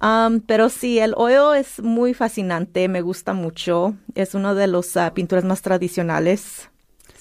Um, 0.03 0.41
pero 0.41 0.71
sí, 0.71 0.99
el 0.99 1.15
oil 1.17 1.57
es 1.57 1.81
muy 1.81 2.15
fascinante, 2.15 2.89
me 2.89 3.01
gusta 3.01 3.33
mucho. 3.33 3.95
Es 4.17 4.35
una 4.35 4.55
de 4.55 4.67
las 4.67 4.97
uh, 4.97 5.13
pinturas 5.15 5.45
más 5.45 5.63
tradicionales. 5.63 6.69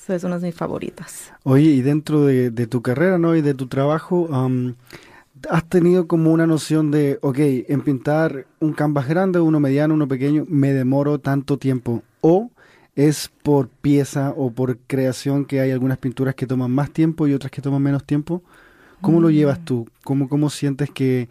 es 0.08 0.24
una 0.24 0.40
de 0.40 0.48
mis 0.48 0.56
favoritas. 0.56 1.32
Oye, 1.44 1.70
y 1.70 1.84
dentro 1.84 2.26
de, 2.26 2.50
tu 2.66 2.82
carrera, 2.82 3.20
¿no? 3.20 3.36
Y 3.36 3.44
de 3.44 3.54
tu 3.54 3.68
trabajo, 3.68 4.22
um, 4.22 4.74
¿has 5.50 5.68
tenido 5.70 6.08
como 6.08 6.32
una 6.32 6.48
noción 6.48 6.92
de, 6.92 7.20
ok, 7.22 7.38
en 7.40 7.82
pintar 7.82 8.48
un 8.60 8.74
canvas 8.74 9.08
grande, 9.08 9.40
uno 9.40 9.60
mediano, 9.60 9.94
uno 9.94 10.08
pequeño, 10.08 10.46
me 10.48 10.74
demoro 10.74 11.20
tanto 11.20 11.58
tiempo? 11.58 12.04
o 12.22 12.52
es 12.96 13.30
por 13.44 13.70
pieza 13.70 14.34
o 14.36 14.52
por 14.52 14.78
creación 14.80 15.46
que 15.46 15.62
hay 15.62 15.72
algunas 15.72 15.98
pinturas 15.98 16.36
que 16.36 16.46
toman 16.46 16.72
más 16.72 16.92
tiempo 16.92 17.28
y 17.28 17.34
otras 17.34 17.52
que 17.52 17.62
toman 17.62 17.82
menos 17.82 18.04
tiempo? 18.04 18.44
¿Cómo 19.02 19.22
lo 19.22 19.30
llevas 19.30 19.60
mm. 19.62 19.66
tú? 19.66 19.88
¿Cómo, 20.04 20.28
cómo 20.28 20.50
sientes 20.50 20.90
que... 20.92 21.30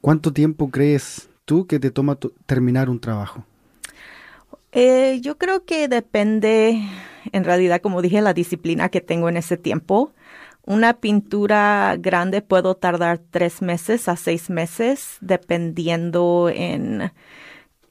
¿Cuánto 0.00 0.32
tiempo 0.32 0.70
crees 0.70 1.28
tú 1.44 1.66
que 1.66 1.80
te 1.80 1.90
toma 1.90 2.16
terminar 2.46 2.88
un 2.88 3.00
trabajo? 3.00 3.44
Eh, 4.70 5.18
yo 5.20 5.36
creo 5.36 5.64
que 5.64 5.88
depende, 5.88 6.80
en 7.32 7.44
realidad, 7.44 7.80
como 7.80 8.02
dije, 8.02 8.20
la 8.20 8.32
disciplina 8.32 8.88
que 8.88 9.00
tengo 9.00 9.28
en 9.28 9.36
ese 9.36 9.56
tiempo. 9.56 10.12
Una 10.66 10.94
pintura 10.94 11.96
grande 11.98 12.42
puedo 12.42 12.74
tardar 12.74 13.18
tres 13.18 13.62
meses 13.62 14.08
a 14.08 14.16
seis 14.16 14.50
meses, 14.50 15.16
dependiendo 15.20 16.50
en 16.52 17.12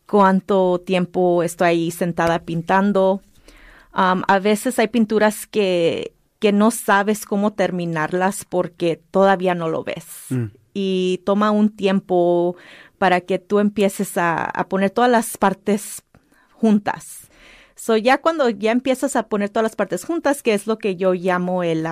cuánto 0.06 0.82
tiempo 0.86 1.42
estoy 1.42 1.68
ahí 1.68 1.92
sentada 1.92 2.40
pintando. 2.40 3.22
a 3.94 4.40
veces 4.40 4.78
hay 4.78 4.90
pinturas 4.90 5.48
que, 5.48 6.14
que 6.40 6.52
no 6.52 6.70
sabes 6.70 7.26
cómo 7.26 7.54
terminarlas 7.54 8.44
porque 8.46 9.02
todavía 9.10 9.56
no 9.56 9.70
lo 9.70 9.86
ves. 9.86 10.06
Mm. 10.30 10.46
Y 10.74 11.22
toma 11.26 11.52
un 11.52 11.70
tiempo 11.70 12.58
para 12.98 13.22
que 13.22 13.40
tú 13.40 13.60
empieces 13.60 14.18
a, 14.18 14.52
poner 14.70 14.90
todas 14.90 15.10
las 15.10 15.38
partes 15.38 16.04
juntas. 16.52 17.30
So 17.76 17.98
ya 17.98 18.20
cuando 18.20 18.50
ya 18.50 18.72
empiezas 18.72 19.16
a 19.16 19.28
poner 19.28 19.50
todas 19.50 19.64
las 19.64 19.76
partes 19.76 20.04
juntas, 20.04 20.44
que 20.44 20.54
es 20.54 20.68
lo 20.68 20.78
que 20.78 20.98
yo 20.98 21.14
llamo 21.14 21.64
el, 21.64 21.86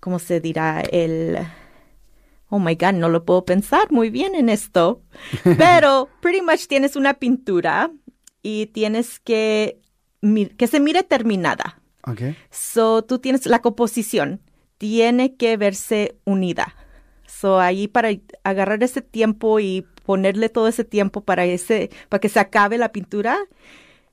¿cómo 0.00 0.18
se 0.18 0.40
dirá? 0.40 0.80
El 0.80 1.38
oh 2.50 2.58
my 2.58 2.74
God, 2.74 2.92
no 2.94 3.08
lo 3.08 3.24
puedo 3.24 3.44
pensar 3.44 3.90
muy 3.90 4.10
bien 4.10 4.34
en 4.34 4.48
esto. 4.48 5.02
Pero 5.44 6.08
pretty 6.20 6.42
much 6.42 6.66
tienes 6.66 6.96
una 6.96 7.14
pintura 7.14 7.90
y 8.42 8.66
tienes 8.66 9.20
que 9.20 9.80
que 10.56 10.66
se 10.66 10.80
mire 10.80 11.02
terminada. 11.02 11.80
Okay. 12.02 12.36
So 12.50 13.02
tú 13.02 13.18
tienes 13.18 13.46
la 13.46 13.60
composición, 13.60 14.40
tiene 14.78 15.36
que 15.36 15.56
verse 15.56 16.16
unida. 16.24 16.74
So 17.26 17.60
ahí 17.60 17.86
para 17.86 18.10
agarrar 18.42 18.82
ese 18.82 19.02
tiempo 19.02 19.60
y 19.60 19.86
ponerle 20.04 20.48
todo 20.48 20.66
ese 20.68 20.84
tiempo 20.84 21.20
para 21.20 21.44
ese 21.44 21.90
para 22.08 22.20
que 22.20 22.28
se 22.28 22.40
acabe 22.40 22.78
la 22.78 22.90
pintura, 22.90 23.38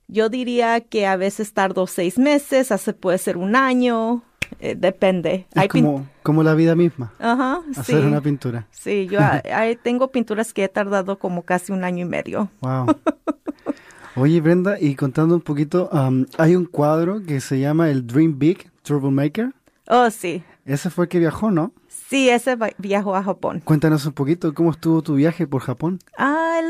yo 0.06 0.28
diría 0.28 0.80
que 0.80 1.06
a 1.06 1.16
veces 1.16 1.54
tardo 1.54 1.86
seis 1.86 2.18
meses, 2.18 2.70
hace 2.70 2.92
puede 2.92 3.18
ser 3.18 3.36
un 3.36 3.56
año, 3.56 4.22
eh, 4.60 4.74
depende. 4.76 5.46
Es 5.54 5.68
como, 5.68 6.06
como 6.22 6.42
la 6.42 6.54
vida 6.54 6.74
misma. 6.74 7.12
Ajá, 7.18 7.60
Hacer 7.76 8.04
una 8.04 8.20
pintura. 8.20 8.66
Sí, 8.70 9.06
yo 9.10 9.20
tengo 9.82 10.10
pinturas 10.10 10.52
que 10.52 10.64
he 10.64 10.68
tardado 10.68 11.18
como 11.18 11.42
casi 11.42 11.72
un 11.72 11.84
año 11.84 12.04
y 12.04 12.08
medio. 12.08 12.48
Wow. 12.60 12.86
Oye, 14.16 14.40
Brenda, 14.40 14.80
y 14.80 14.94
contando 14.94 15.34
un 15.34 15.42
poquito, 15.42 15.90
hay 16.38 16.56
un 16.56 16.64
cuadro 16.64 17.22
que 17.22 17.40
se 17.40 17.60
llama 17.60 17.90
el 17.90 18.06
Dream 18.06 18.38
Big 18.38 18.70
Troublemaker. 18.82 19.52
Oh, 19.88 20.08
sí. 20.10 20.42
Ese 20.64 20.88
fue 20.90 21.04
el 21.04 21.08
que 21.10 21.18
viajó, 21.18 21.50
¿no? 21.50 21.72
Sí, 21.88 22.28
ese 22.30 22.56
viajó 22.78 23.14
a 23.14 23.22
Japón. 23.22 23.60
Cuéntanos 23.64 24.06
un 24.06 24.12
poquito, 24.12 24.54
¿cómo 24.54 24.70
estuvo 24.70 25.02
tu 25.02 25.14
viaje 25.16 25.46
por 25.46 25.60
Japón? 25.60 25.98
Ah, 26.16 26.60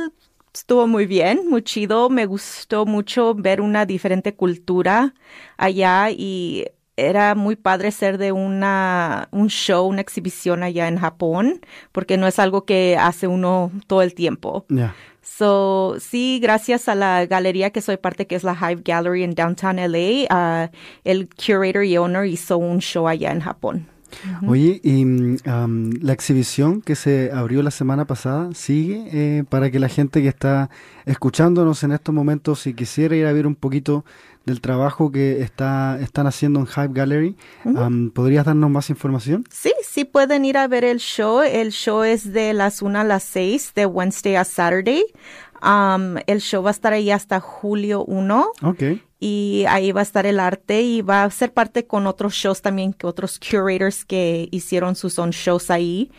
estuvo 0.53 0.87
muy 0.87 1.07
bien, 1.07 1.49
muy 1.49 1.63
chido. 1.63 2.11
Me 2.11 2.27
gustó 2.27 2.85
mucho 2.85 3.35
ver 3.35 3.61
una 3.61 3.87
diferente 3.87 4.35
cultura 4.35 5.15
allá 5.57 6.11
y 6.11 6.67
era 6.97 7.35
muy 7.35 7.57
padre 7.57 7.91
ser 7.91 8.19
de 8.19 8.33
una, 8.33 9.29
un 9.31 9.49
show, 9.49 9.87
una 9.87 10.01
exhibición 10.01 10.63
allá 10.63 10.89
en 10.89 10.99
Japón, 10.99 11.61
porque 11.93 12.17
no 12.17 12.27
es 12.27 12.39
algo 12.39 12.65
que 12.65 12.97
hace 12.99 13.27
uno 13.27 13.71
todo 13.87 14.03
el 14.03 14.15
tiempo. 14.15 14.65
So, 15.23 15.97
sí, 16.01 16.39
gracias 16.41 16.89
a 16.89 16.95
la 16.95 17.27
galería 17.27 17.71
que 17.71 17.83
soy 17.83 17.97
parte, 17.99 18.27
que 18.27 18.37
es 18.37 18.45
la 18.45 18.55
Hive 18.55 18.83
Gallery 18.85 19.25
en 19.25 19.35
Downtown 19.35 19.77
LA, 19.77 20.25
uh, 20.31 20.71
el 21.05 21.29
curator 21.29 21.85
y 21.85 21.97
owner 21.99 22.25
hizo 22.25 22.57
un 22.57 22.79
show 22.79 23.07
allá 23.07 23.33
en 23.33 23.41
Japón. 23.41 23.87
Oye, 24.47 24.81
y 24.83 25.05
um, 25.05 25.91
la 26.01 26.13
exhibición 26.13 26.81
que 26.81 26.95
se 26.95 27.31
abrió 27.33 27.63
la 27.63 27.71
semana 27.71 28.07
pasada 28.07 28.51
sigue 28.55 29.09
eh, 29.13 29.45
para 29.49 29.71
que 29.71 29.79
la 29.79 29.89
gente 29.89 30.23
que 30.23 30.29
está 30.29 30.71
escuchándonos 31.05 31.83
en 31.83 31.93
estos 31.93 32.15
momentos, 32.15 32.61
si 32.61 32.73
quisiera 32.73 33.17
ir 33.17 33.27
a 33.27 33.33
ver 33.33 33.47
un 33.47 33.57
poquito 33.57 34.05
del 34.47 34.61
trabajo 34.61 35.11
que 35.11 35.43
está, 35.43 35.99
están 36.01 36.29
haciendo 36.29 36.61
en 36.61 36.67
Hype 36.67 36.93
Gallery. 36.93 37.37
¿Podrías 38.15 38.47
darnos 38.47 38.71
más 38.71 38.89
información? 38.89 39.45
Sí, 39.51 39.73
sí 39.83 40.05
pueden 40.05 40.45
ir 40.45 40.57
a 40.57 40.69
ver 40.69 40.85
el 40.85 40.99
show. 40.99 41.43
El 41.43 41.73
show 41.73 42.05
es 42.05 42.33
de 42.33 42.55
las 42.55 42.81
1 42.81 43.01
a 43.01 43.05
las 43.05 43.25
6, 43.25 43.73
de 43.75 43.87
Wednesday 43.87 44.37
a 44.37 44.45
Saturday. 44.45 45.05
el 46.27 46.41
show 46.41 46.63
va 46.63 46.71
a 46.71 46.73
estar 46.73 46.93
ahí 46.93 47.11
hasta 47.11 47.41
julio 47.41 48.05
1. 48.05 48.53
Ok. 48.63 48.83
Y 49.19 49.65
ahí 49.69 49.91
va 49.93 50.01
a 50.01 50.03
estar 50.03 50.27
el 50.27 50.39
arte 50.39 50.83
y 50.83 51.03
va 51.03 51.25
a 51.25 51.31
ser 51.31 51.53
parte 51.53 51.87
con 51.87 52.07
otros 52.07 52.35
shows 52.35 52.63
también, 52.63 52.93
que 52.93 53.07
otros 53.07 53.41
curators 53.41 54.05
que 54.05 54.49
hicieron 54.53 54.95
sus 54.95 55.19
own 55.19 55.31
shows 55.31 55.71
ahí. 55.71 56.13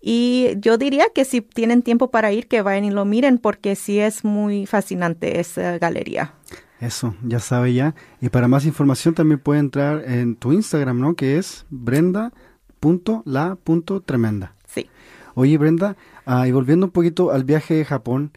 Y 0.00 0.50
yo 0.58 0.78
diría 0.78 1.06
que 1.14 1.24
si 1.24 1.40
tienen 1.40 1.82
tiempo 1.82 2.10
para 2.10 2.30
ir, 2.30 2.46
que 2.46 2.62
vayan 2.62 2.84
y 2.84 2.90
lo 2.90 3.04
miren, 3.04 3.38
porque 3.38 3.74
sí 3.74 3.98
es 3.98 4.24
muy 4.24 4.66
fascinante 4.66 5.40
esa 5.40 5.78
galería. 5.78 6.34
Eso, 6.82 7.14
ya 7.24 7.38
sabe 7.38 7.72
ya. 7.74 7.94
Y 8.20 8.28
para 8.28 8.48
más 8.48 8.66
información 8.66 9.14
también 9.14 9.38
puede 9.38 9.60
entrar 9.60 10.02
en 10.04 10.34
tu 10.34 10.52
Instagram, 10.52 10.98
¿no? 10.98 11.14
Que 11.14 11.38
es 11.38 11.64
brenda.la.tremenda. 11.70 14.56
Sí. 14.66 14.90
Oye, 15.34 15.56
Brenda, 15.58 15.96
ah, 16.26 16.48
y 16.48 16.50
volviendo 16.50 16.86
un 16.86 16.90
poquito 16.90 17.30
al 17.30 17.44
viaje 17.44 17.74
de 17.74 17.84
Japón, 17.84 18.32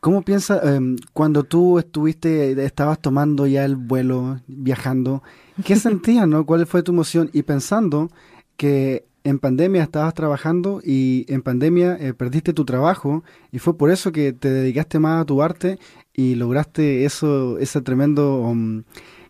¿cómo 0.00 0.22
piensas 0.22 0.64
em, 0.64 0.96
cuando 1.12 1.44
tú 1.44 1.78
estuviste, 1.78 2.60
estabas 2.64 2.98
tomando 2.98 3.46
ya 3.46 3.64
el 3.64 3.76
vuelo, 3.76 4.40
viajando, 4.48 5.22
qué 5.64 5.76
sentías, 5.76 6.26
no? 6.26 6.44
¿Cuál 6.44 6.66
fue 6.66 6.82
tu 6.82 6.90
emoción? 6.90 7.30
Y 7.32 7.44
pensando 7.44 8.10
que 8.56 9.04
en 9.24 9.38
pandemia 9.38 9.82
estabas 9.82 10.14
trabajando 10.14 10.80
y 10.82 11.26
en 11.28 11.42
pandemia 11.42 11.96
eh, 12.00 12.14
perdiste 12.14 12.52
tu 12.52 12.64
trabajo 12.64 13.22
y 13.52 13.58
fue 13.58 13.76
por 13.76 13.90
eso 13.90 14.12
que 14.12 14.32
te 14.32 14.50
dedicaste 14.50 14.98
más 14.98 15.22
a 15.22 15.24
tu 15.24 15.42
arte 15.42 15.78
y 16.20 16.34
lograste 16.34 17.06
eso, 17.06 17.58
ese 17.58 17.80
tremendo 17.80 18.40
um, 18.40 18.82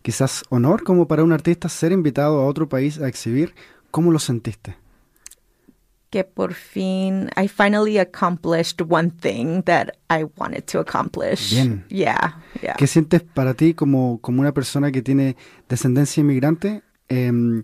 quizás 0.02 0.42
honor 0.49 0.82
como 0.82 1.06
para 1.06 1.23
un 1.23 1.30
artista 1.30 1.68
ser 1.68 1.92
invitado 1.92 2.40
a 2.40 2.47
otro 2.47 2.68
país 2.68 2.99
a 2.99 3.06
exhibir. 3.06 3.54
¿Cómo 3.92 4.11
lo 4.11 4.18
sentiste? 4.18 4.76
que 6.11 6.25
por 6.25 6.54
fin 6.54 7.30
I 7.40 7.47
finally 7.47 7.97
accomplished 7.99 8.80
one 8.88 9.12
thing 9.12 9.62
that 9.62 9.90
I 10.11 10.25
wanted 10.37 10.64
to 10.73 10.80
accomplish. 10.80 11.52
Bien. 11.52 11.85
Yeah, 11.88 12.40
yeah. 12.61 12.75
¿Qué 12.76 12.88
sientes 12.88 13.23
para 13.23 13.54
ti 13.54 13.75
como, 13.75 14.18
como 14.20 14.40
una 14.40 14.52
persona 14.52 14.90
que 14.90 15.02
tiene 15.02 15.37
descendencia 15.68 16.20
inmigrante? 16.20 16.82
em, 17.11 17.62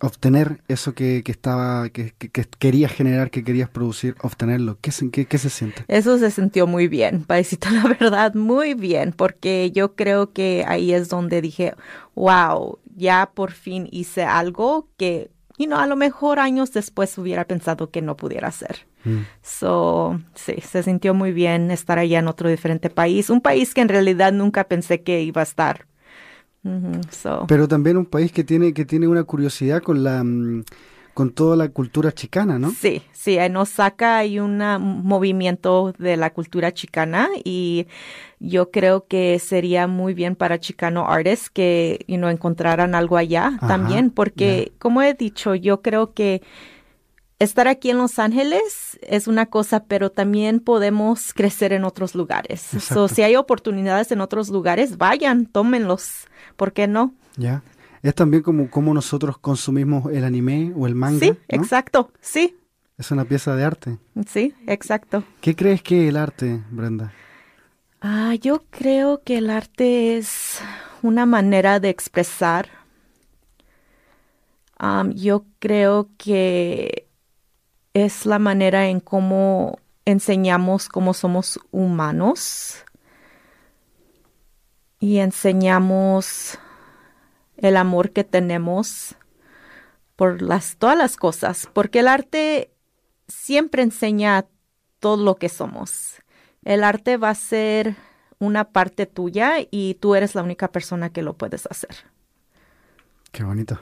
obtener 0.00 0.60
eso 0.68 0.94
que, 0.94 1.22
que 1.24 1.32
estaba, 1.32 1.88
que, 1.88 2.12
que- 2.18 2.28
que 2.28 2.44
querías 2.58 2.92
generar, 2.92 3.30
que 3.30 3.42
querías 3.44 3.68
producir, 3.70 4.14
obtenerlo. 4.22 4.78
¿Qué, 4.80 4.92
se- 4.92 5.10
qué, 5.10 5.24
qué 5.26 5.38
se 5.38 5.50
siente? 5.50 5.84
Eso 5.88 6.18
se 6.18 6.30
sintió 6.30 6.66
muy 6.66 6.86
bien, 6.88 7.24
para 7.24 7.38
decirte 7.44 7.70
la 7.70 7.84
verdad, 7.84 8.34
muy 8.34 8.74
bien, 8.74 9.12
porque 9.12 9.70
yo 9.72 9.94
creo 9.94 10.32
que 10.32 10.64
ahí 10.66 10.92
es 10.92 11.08
donde 11.08 11.40
dije, 11.40 11.74
wow, 12.14 12.78
ya 12.94 13.30
por 13.34 13.52
fin 13.52 13.88
hice 13.90 14.24
algo 14.24 14.88
que, 14.96 15.30
you 15.58 15.66
know, 15.66 15.78
a 15.78 15.86
lo 15.86 15.96
mejor 15.96 16.38
años 16.40 16.72
después 16.72 17.16
hubiera 17.18 17.44
pensado 17.46 17.90
que 17.90 18.02
no 18.02 18.16
pudiera 18.16 18.48
hacer. 18.48 18.86
Mm. 19.04 19.20
So, 19.42 20.20
sí, 20.34 20.56
se 20.60 20.82
sintió 20.82 21.14
muy 21.14 21.32
bien 21.32 21.70
estar 21.70 21.98
allá 21.98 22.18
en 22.18 22.28
otro 22.28 22.48
diferente 22.50 22.90
país, 22.90 23.30
un 23.30 23.40
país 23.40 23.72
que 23.72 23.80
en 23.80 23.88
realidad 23.88 24.32
nunca 24.32 24.64
pensé 24.64 25.02
que 25.02 25.22
iba 25.22 25.40
a 25.40 25.44
estar. 25.44 25.86
So. 27.10 27.46
Pero 27.48 27.68
también 27.68 27.96
un 27.96 28.06
país 28.06 28.32
que 28.32 28.44
tiene, 28.44 28.72
que 28.72 28.84
tiene 28.84 29.08
una 29.08 29.24
curiosidad 29.24 29.82
con 29.82 30.02
la 30.02 30.22
mm, 30.22 30.64
con 31.16 31.30
toda 31.30 31.56
la 31.56 31.70
cultura 31.70 32.12
chicana, 32.12 32.58
¿no? 32.58 32.70
Sí, 32.70 33.00
sí, 33.10 33.38
en 33.38 33.56
Osaka 33.56 34.18
hay 34.18 34.38
un 34.38 34.58
movimiento 35.02 35.94
de 35.98 36.18
la 36.18 36.28
cultura 36.28 36.74
chicana 36.74 37.30
y 37.42 37.86
yo 38.38 38.70
creo 38.70 39.06
que 39.06 39.38
sería 39.38 39.86
muy 39.86 40.12
bien 40.12 40.36
para 40.36 40.60
chicano 40.60 41.06
artists 41.08 41.48
que 41.48 42.04
you 42.06 42.18
know, 42.18 42.28
encontraran 42.28 42.94
algo 42.94 43.16
allá 43.16 43.46
Ajá, 43.46 43.66
también, 43.66 44.10
porque 44.10 44.72
como 44.78 45.00
he 45.00 45.14
dicho, 45.14 45.54
yo 45.54 45.80
creo 45.80 46.12
que 46.12 46.42
estar 47.38 47.68
aquí 47.68 47.90
en 47.90 47.98
Los 47.98 48.18
Ángeles 48.18 48.98
es 49.02 49.26
una 49.28 49.46
cosa, 49.46 49.84
pero 49.84 50.10
también 50.10 50.60
podemos 50.60 51.34
crecer 51.34 51.72
en 51.72 51.84
otros 51.84 52.14
lugares. 52.14 52.60
So, 52.62 53.08
si 53.08 53.22
hay 53.22 53.36
oportunidades 53.36 54.10
en 54.12 54.20
otros 54.20 54.48
lugares, 54.48 54.96
vayan, 54.96 55.46
tómenlos. 55.46 56.26
¿Por 56.56 56.72
qué 56.72 56.86
no? 56.86 57.14
Ya. 57.36 57.62
Es 58.02 58.14
también 58.14 58.42
como, 58.42 58.70
como 58.70 58.94
nosotros 58.94 59.36
consumimos 59.38 60.12
el 60.12 60.24
anime 60.24 60.72
o 60.76 60.86
el 60.86 60.94
manga. 60.94 61.18
sí, 61.20 61.30
¿no? 61.30 61.36
exacto. 61.48 62.12
Sí, 62.20 62.56
Es 62.98 63.10
una 63.10 63.24
pieza 63.24 63.54
de 63.56 63.64
arte. 63.64 63.98
sí, 64.26 64.54
exacto. 64.66 65.24
¿Qué 65.40 65.54
crees 65.56 65.82
que 65.82 66.04
es 66.04 66.08
el 66.10 66.16
arte, 66.16 66.62
Brenda? 66.70 67.12
Ah, 68.00 68.34
yo 68.40 68.62
creo 68.70 69.22
que 69.24 69.38
el 69.38 69.50
arte 69.50 70.16
es 70.18 70.60
una 71.02 71.26
manera 71.26 71.80
de 71.80 71.88
expresar. 71.88 72.68
Am, 74.78 75.12
yo 75.12 75.44
creo 75.58 76.10
que 76.18 77.05
es 78.04 78.26
la 78.26 78.38
manera 78.38 78.88
en 78.88 79.00
cómo 79.00 79.78
enseñamos 80.04 80.90
cómo 80.90 81.14
somos 81.14 81.58
humanos 81.70 82.84
y 85.00 85.16
enseñamos 85.16 86.58
el 87.56 87.78
amor 87.78 88.10
que 88.10 88.22
tenemos 88.22 89.16
por 90.14 90.42
las 90.42 90.76
todas 90.76 90.98
las 90.98 91.16
cosas, 91.16 91.70
porque 91.72 92.00
el 92.00 92.08
arte 92.08 92.70
siempre 93.28 93.82
enseña 93.82 94.44
todo 95.00 95.24
lo 95.24 95.36
que 95.36 95.48
somos. 95.48 96.22
El 96.64 96.84
arte 96.84 97.16
va 97.16 97.30
a 97.30 97.34
ser 97.34 97.96
una 98.38 98.72
parte 98.72 99.06
tuya 99.06 99.54
y 99.70 99.94
tú 99.94 100.14
eres 100.14 100.34
la 100.34 100.42
única 100.42 100.70
persona 100.70 101.08
que 101.10 101.22
lo 101.22 101.32
puedes 101.32 101.66
hacer. 101.70 101.96
Qué 103.32 103.42
bonito. 103.42 103.80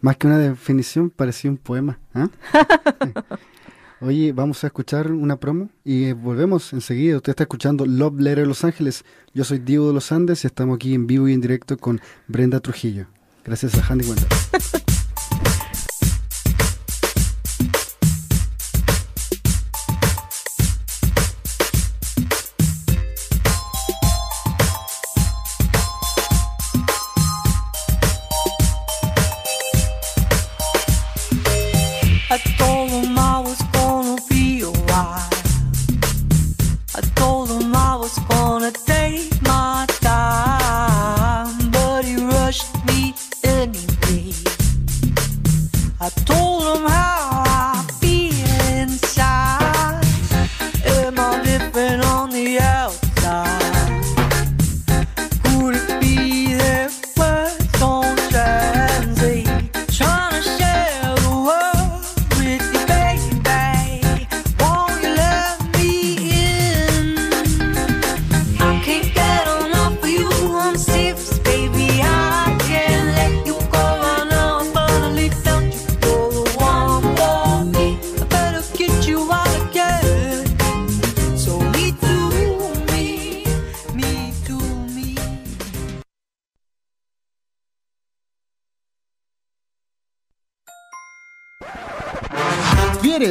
Más 0.00 0.16
que 0.16 0.26
una 0.26 0.38
definición, 0.38 1.10
parecía 1.10 1.50
un 1.50 1.56
poema. 1.56 1.98
¿ah? 2.14 2.28
Oye, 4.00 4.32
vamos 4.32 4.62
a 4.62 4.66
escuchar 4.66 5.10
una 5.10 5.36
promo 5.36 5.70
y 5.82 6.04
eh, 6.04 6.12
volvemos 6.12 6.72
enseguida. 6.74 7.16
Usted 7.16 7.30
está 7.30 7.44
escuchando 7.44 7.86
Love 7.86 8.20
Letter 8.20 8.46
Los 8.46 8.62
Ángeles. 8.62 9.04
Yo 9.32 9.42
soy 9.44 9.58
Diego 9.58 9.88
de 9.88 9.94
los 9.94 10.12
Andes 10.12 10.44
y 10.44 10.46
estamos 10.46 10.76
aquí 10.76 10.94
en 10.94 11.06
vivo 11.06 11.28
y 11.28 11.32
en 11.32 11.40
directo 11.40 11.78
con 11.78 12.00
Brenda 12.28 12.60
Trujillo. 12.60 13.06
Gracias 13.44 13.74
a 13.76 13.86
Handy 13.86 14.06
Wonder. 14.06 14.28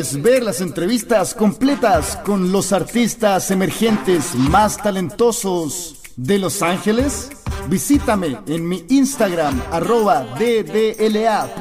¿Quieres 0.05 0.23
ver 0.23 0.43
las 0.43 0.61
entrevistas 0.61 1.33
completas 1.33 2.15
con 2.17 2.51
los 2.51 2.73
artistas 2.73 3.49
emergentes 3.49 4.35
más 4.35 4.77
talentosos 4.77 5.95
de 6.15 6.37
Los 6.37 6.61
Ángeles? 6.61 7.31
Visítame 7.69 8.37
en 8.45 8.69
mi 8.69 8.85
Instagram 8.89 9.59
arroba 9.71 10.27
ddla.art 10.37 11.55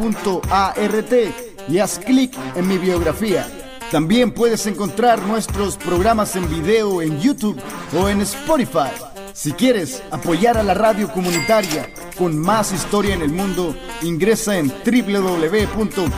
y 1.71 1.79
haz 1.79 1.99
clic 1.99 2.37
en 2.55 2.69
mi 2.69 2.77
biografía. 2.77 3.49
También 3.91 4.31
puedes 4.31 4.67
encontrar 4.67 5.23
nuestros 5.23 5.79
programas 5.79 6.37
en 6.37 6.47
video 6.51 7.01
en 7.01 7.19
YouTube 7.23 7.59
o 7.99 8.11
en 8.11 8.21
Spotify. 8.21 9.14
Si 9.35 9.53
quieres 9.53 10.03
apoyar 10.13 10.57
a 10.57 10.63
la 10.63 10.75
radio 10.75 11.13
comunitaria 11.13 11.91
con 12.17 12.39
más 12.39 12.73
historia 12.73 13.15
en 13.15 13.23
el 13.23 13.33
mundo, 13.33 13.75
ingresa 14.03 14.57
en 14.57 14.69
www.kpfk.org 14.69 16.09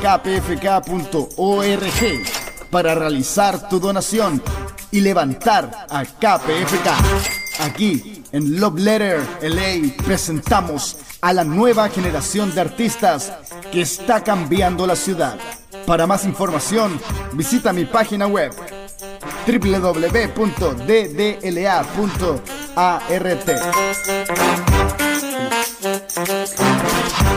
para 2.70 2.94
realizar 2.94 3.70
tu 3.70 3.80
donación 3.80 4.42
y 4.90 5.00
levantar 5.00 5.86
a 5.88 6.04
KPFK. 6.04 6.90
Aquí 7.60 8.22
en 8.32 8.60
Love 8.60 8.80
Letter 8.80 9.26
LA 9.40 10.04
presentamos 10.04 10.98
a 11.22 11.32
la 11.32 11.42
nueva 11.42 11.88
generación 11.88 12.54
de 12.54 12.60
artistas 12.60 13.32
que 13.72 13.80
está 13.80 14.22
cambiando 14.22 14.86
la 14.86 14.94
ciudad. 14.94 15.38
Para 15.86 16.06
más 16.06 16.26
información, 16.26 17.00
visita 17.32 17.72
mi 17.72 17.86
página 17.86 18.26
web 18.26 18.52
www.ddla.art. 22.76 23.74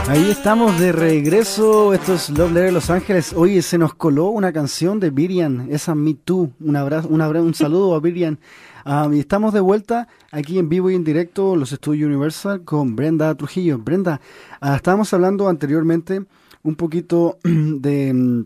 Ahí 0.10 0.30
estamos 0.32 0.78
de 0.80 0.92
regreso. 0.92 1.94
Esto 1.94 2.16
es 2.16 2.30
Love 2.32 2.52
Letter 2.52 2.74
Los 2.74 2.90
Ángeles. 2.90 3.34
Oye, 3.34 3.62
se 3.62 3.78
nos 3.78 3.94
coló 3.94 4.26
una 4.30 4.52
canción 4.52 5.00
de 5.00 5.12
Virian, 5.12 5.68
esa 5.72 5.96
Me 5.96 6.14
Too. 6.16 6.52
Un 6.60 6.76
abrazo, 6.76 7.08
un, 7.10 7.22
abra- 7.22 7.42
un 7.42 7.54
saludo 7.54 7.96
a 7.96 8.00
Virian. 8.02 8.40
Ah, 8.84 9.08
y 9.12 9.20
estamos 9.20 9.54
de 9.54 9.60
vuelta 9.62 10.08
aquí 10.32 10.58
en 10.60 10.68
vivo 10.68 10.90
y 10.90 10.96
en 10.96 11.04
directo, 11.06 11.56
los 11.56 11.72
estudios 11.72 12.08
Universal, 12.08 12.64
con 12.64 12.96
Brenda 12.98 13.34
Trujillo. 13.36 13.78
Brenda, 13.78 14.20
ah, 14.62 14.76
estábamos 14.76 15.14
hablando 15.14 15.48
anteriormente 15.48 16.24
un 16.64 16.76
poquito 16.76 17.38
de, 17.44 18.14
mm, 18.14 18.46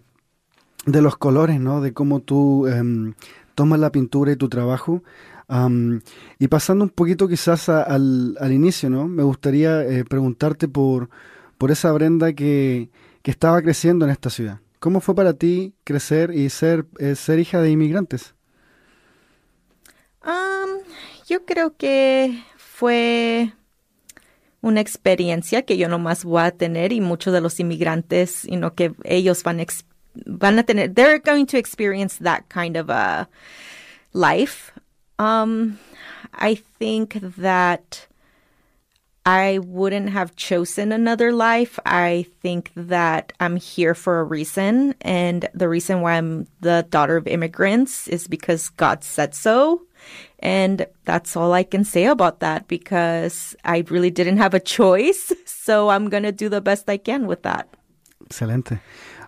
de 0.86 1.02
los 1.02 1.18
colores, 1.18 1.60
¿no? 1.60 1.82
De 1.82 1.94
cómo 1.94 2.20
tú 2.20 2.68
em, 2.68 3.14
tomas 3.56 3.80
la 3.80 3.92
pintura 3.92 4.32
y 4.32 4.36
tu 4.36 4.50
trabajo. 4.50 5.02
Y 6.40 6.48
pasando 6.48 6.84
un 6.86 6.90
poquito 6.90 7.28
quizás 7.28 7.70
al, 7.70 8.36
al 8.40 8.52
inicio, 8.52 8.90
¿no? 8.90 9.08
Me 9.08 9.24
gustaría 9.24 9.84
eh, 9.84 10.04
preguntarte 10.04 10.68
por, 10.68 11.10
por 11.58 11.72
esa 11.72 11.92
Brenda 11.92 12.34
que, 12.34 12.90
que 13.22 13.32
estaba 13.32 13.62
creciendo 13.62 14.06
en 14.06 14.12
esta 14.12 14.30
ciudad. 14.30 14.60
¿Cómo 14.80 15.00
fue 15.00 15.16
para 15.16 15.34
ti 15.34 15.74
crecer 15.84 16.32
y 16.34 16.50
ser, 16.50 16.86
eh, 16.98 17.16
ser 17.16 17.40
hija 17.40 17.62
de 17.62 17.72
inmigrantes? 17.72 18.34
Yo 21.28 21.46
creo 21.46 21.76
que 21.78 22.44
fue 22.58 23.54
una 24.62 24.82
experiencia 24.82 25.64
que 25.64 25.78
yo 25.78 25.88
nomás 25.88 26.26
voy 26.26 26.44
a 26.44 26.52
tener 26.52 26.92
y 26.92 27.02
muchos 27.02 27.34
de 27.34 27.42
los 27.42 27.60
inmigrantes, 27.60 28.44
you 28.44 28.60
que 28.76 28.94
ellos 29.04 29.44
van 29.44 29.66
van 30.26 30.60
a 30.60 30.64
tener, 30.64 30.94
they're 30.94 31.20
going 31.20 31.46
to 31.46 31.58
experience 31.58 32.24
that 32.24 32.44
kind 32.50 32.78
of 32.78 32.90
a 32.90 33.30
life. 34.14 34.72
Um, 35.24 35.80
I 36.34 36.56
think 36.56 37.18
that 37.38 38.08
I 39.26 39.60
wouldn't 39.60 40.10
have 40.10 40.36
chosen 40.36 40.92
another 40.92 41.32
life. 41.32 41.80
I 41.86 42.26
think 42.42 42.72
that 42.76 43.32
I'm 43.40 43.56
here 43.56 43.96
for 43.96 44.20
a 44.20 44.24
reason. 44.26 44.96
And 45.00 45.48
the 45.54 45.70
reason 45.70 46.02
why 46.02 46.14
I'm 46.18 46.48
the 46.60 46.86
daughter 46.90 47.16
of 47.16 47.28
immigrants 47.28 48.10
is 48.10 48.28
because 48.28 48.68
God 48.70 49.04
said 49.04 49.34
so. 49.34 49.84
And 50.40 50.86
that's 51.06 51.38
all 51.38 51.54
I 51.54 51.64
can 51.64 51.86
say 51.86 52.06
about 52.06 52.42
that 52.42 52.68
because 52.68 53.56
I 53.64 53.86
really 53.90 54.12
didn't 54.12 54.38
have 54.38 54.54
a 54.54 54.60
choice. 54.60 55.32
So 55.64 55.88
I'm 55.88 56.10
going 56.10 56.24
to 56.24 56.34
do 56.34 56.50
the 56.50 56.60
best 56.60 56.90
I 56.90 56.98
can 56.98 57.26
with 57.26 57.44
that. 57.44 57.70
Excelente. 58.26 58.82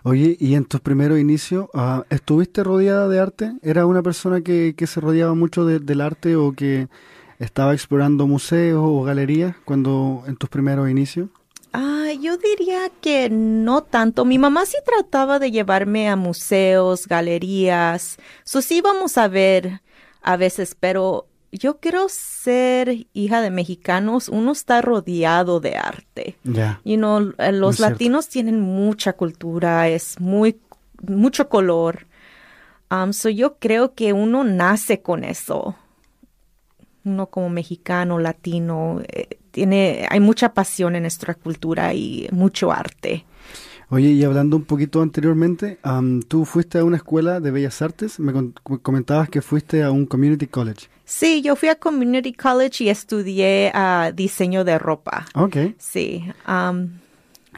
Oye, 0.08 0.36
y 0.38 0.54
en 0.54 0.64
tus 0.64 0.80
primeros 0.80 1.18
inicios, 1.18 1.66
ah, 1.74 2.04
¿estuviste 2.10 2.62
rodeada 2.62 3.08
de 3.08 3.18
arte? 3.18 3.54
¿Era 3.60 3.86
una 3.86 4.04
persona 4.04 4.40
que, 4.40 4.74
que 4.76 4.86
se 4.86 5.00
rodeaba 5.00 5.34
mucho 5.34 5.64
de- 5.64 5.80
del 5.80 6.00
arte 6.00 6.36
o 6.36 6.52
que 6.52 6.86
estaba 7.40 7.72
explorando 7.74 8.28
museos 8.28 8.82
o 8.84 9.02
galerías 9.02 9.56
cuando 9.64 10.22
en 10.28 10.36
tus 10.36 10.48
primeros 10.48 10.88
inicios? 10.88 11.28
Ah, 11.72 12.06
yo 12.20 12.36
diría 12.36 12.88
que 13.00 13.28
no 13.30 13.82
tanto. 13.82 14.24
Mi 14.24 14.38
mamá 14.38 14.64
sí 14.64 14.76
trataba 14.84 15.40
de 15.40 15.50
llevarme 15.50 16.08
a 16.08 16.14
museos, 16.14 17.08
galerías. 17.08 18.16
So 18.44 18.62
sí 18.62 18.76
íbamos 18.76 19.18
a 19.18 19.26
ver 19.26 19.80
a 20.22 20.36
veces, 20.36 20.76
pero 20.78 21.26
yo 21.58 21.78
quiero 21.78 22.06
ser 22.08 23.06
hija 23.12 23.40
de 23.40 23.50
mexicanos. 23.50 24.28
Uno 24.28 24.52
está 24.52 24.82
rodeado 24.82 25.60
de 25.60 25.76
arte. 25.76 26.36
Ya. 26.44 26.80
You 26.84 26.96
know, 26.96 27.32
eh, 27.38 27.52
los 27.52 27.80
latinos 27.80 28.28
tienen 28.28 28.60
mucha 28.60 29.14
cultura, 29.14 29.88
es 29.88 30.20
muy, 30.20 30.58
mucho 31.02 31.48
color. 31.48 32.06
Um, 32.90 33.12
so 33.12 33.28
yo 33.28 33.56
creo 33.58 33.94
que 33.94 34.12
uno 34.12 34.44
nace 34.44 35.02
con 35.02 35.24
eso. 35.24 35.76
Uno 37.04 37.26
como 37.26 37.48
mexicano, 37.50 38.18
latino, 38.18 39.00
eh, 39.08 39.38
tiene, 39.50 40.06
hay 40.10 40.20
mucha 40.20 40.54
pasión 40.54 40.96
en 40.96 41.02
nuestra 41.02 41.34
cultura 41.34 41.94
y 41.94 42.28
mucho 42.32 42.72
arte. 42.72 43.24
Oye, 43.88 44.08
y 44.08 44.24
hablando 44.24 44.56
un 44.56 44.64
poquito 44.64 45.00
anteriormente, 45.00 45.78
am, 45.82 46.20
tú 46.20 46.44
fuiste 46.44 46.78
a 46.78 46.84
una 46.84 46.96
escuela 46.96 47.38
de 47.38 47.52
bellas 47.52 47.80
artes, 47.82 48.18
me 48.18 48.32
comentabas 48.82 49.28
que 49.28 49.40
fuiste 49.42 49.84
a 49.84 49.92
un 49.92 50.06
community 50.06 50.48
college. 50.48 50.88
Sí, 51.08 51.40
yo 51.40 51.54
fui 51.54 51.68
a 51.68 51.76
Community 51.76 52.32
College 52.32 52.82
y 52.82 52.88
estudié 52.88 53.70
ah, 53.72 54.10
diseño 54.12 54.64
de 54.64 54.76
ropa. 54.76 55.24
Ok. 55.36 55.56
Sí, 55.78 56.24
um, 56.48 56.98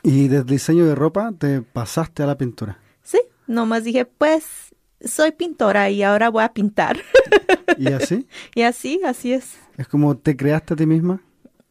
Y 0.03 0.29
desde 0.29 0.45
diseño 0.45 0.85
de 0.85 0.95
ropa 0.95 1.33
te 1.37 1.63
pasaste 1.63 2.23
a 2.23 2.27
la 2.27 2.37
pintura. 2.37 2.79
sí, 3.03 3.19
nomás 3.47 3.85
dije, 3.85 4.05
pues 4.05 4.75
soy 5.03 5.33
pintora 5.33 5.89
y 5.89 6.03
ahora 6.03 6.29
voy 6.29 6.45
a 6.45 6.53
pintar. 6.53 6.99
¿Y 7.79 7.89
así? 7.89 8.27
y 8.55 8.63
así, 8.63 9.01
así 9.05 9.33
es. 9.33 9.57
¿Es 9.79 9.89
como 9.89 10.17
te 10.17 10.37
creaste 10.37 10.75
a 10.75 10.77
ti 10.77 10.85
misma? 10.85 11.23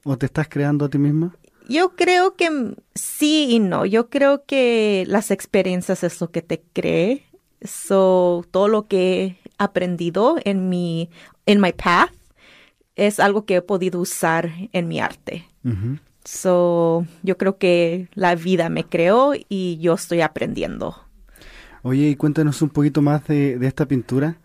¿O 0.04 0.18
te 0.18 0.26
estás 0.26 0.48
creando 0.50 0.86
a 0.86 0.90
ti 0.90 0.98
misma? 0.98 1.36
Yo 1.70 1.96
creo 1.96 2.36
que 2.36 2.76
sí 2.96 3.48
y 3.52 3.60
no. 3.60 3.86
Yo 3.86 4.10
creo 4.10 4.46
que 4.46 5.04
las 5.08 5.30
experiencias 5.30 6.04
es 6.04 6.20
lo 6.22 6.32
que 6.32 6.42
te 6.42 6.64
cree. 6.74 7.26
So, 7.62 8.46
todo 8.50 8.68
lo 8.68 8.88
que 8.88 9.24
he 9.24 9.38
aprendido 9.58 10.38
en 10.44 10.70
mi, 10.70 11.10
en 11.48 11.60
my 11.60 11.72
path 11.72 12.12
es 12.96 13.20
algo 13.20 13.46
que 13.46 13.56
he 13.56 13.62
podido 13.62 14.00
usar 14.00 14.52
en 14.72 14.88
mi 14.88 15.00
arte. 15.00 15.48
Ujú. 15.64 15.98
So, 16.24 17.08
yo 17.24 17.38
creo 17.38 17.58
que 17.58 18.10
la 18.14 18.36
vida 18.36 18.70
me 18.70 18.84
creó 18.84 19.34
y 19.50 19.78
yo 19.80 19.94
estoy 19.94 20.22
aprendiendo. 20.22 20.96
Oye, 21.84 22.10
y 22.10 22.16
cuéntanos 22.16 22.62
un 22.62 22.70
poquito 22.70 23.02
más 23.02 23.26
de, 23.28 23.58
de 23.58 23.68
esta 23.68 23.86
pintura. 23.88 24.38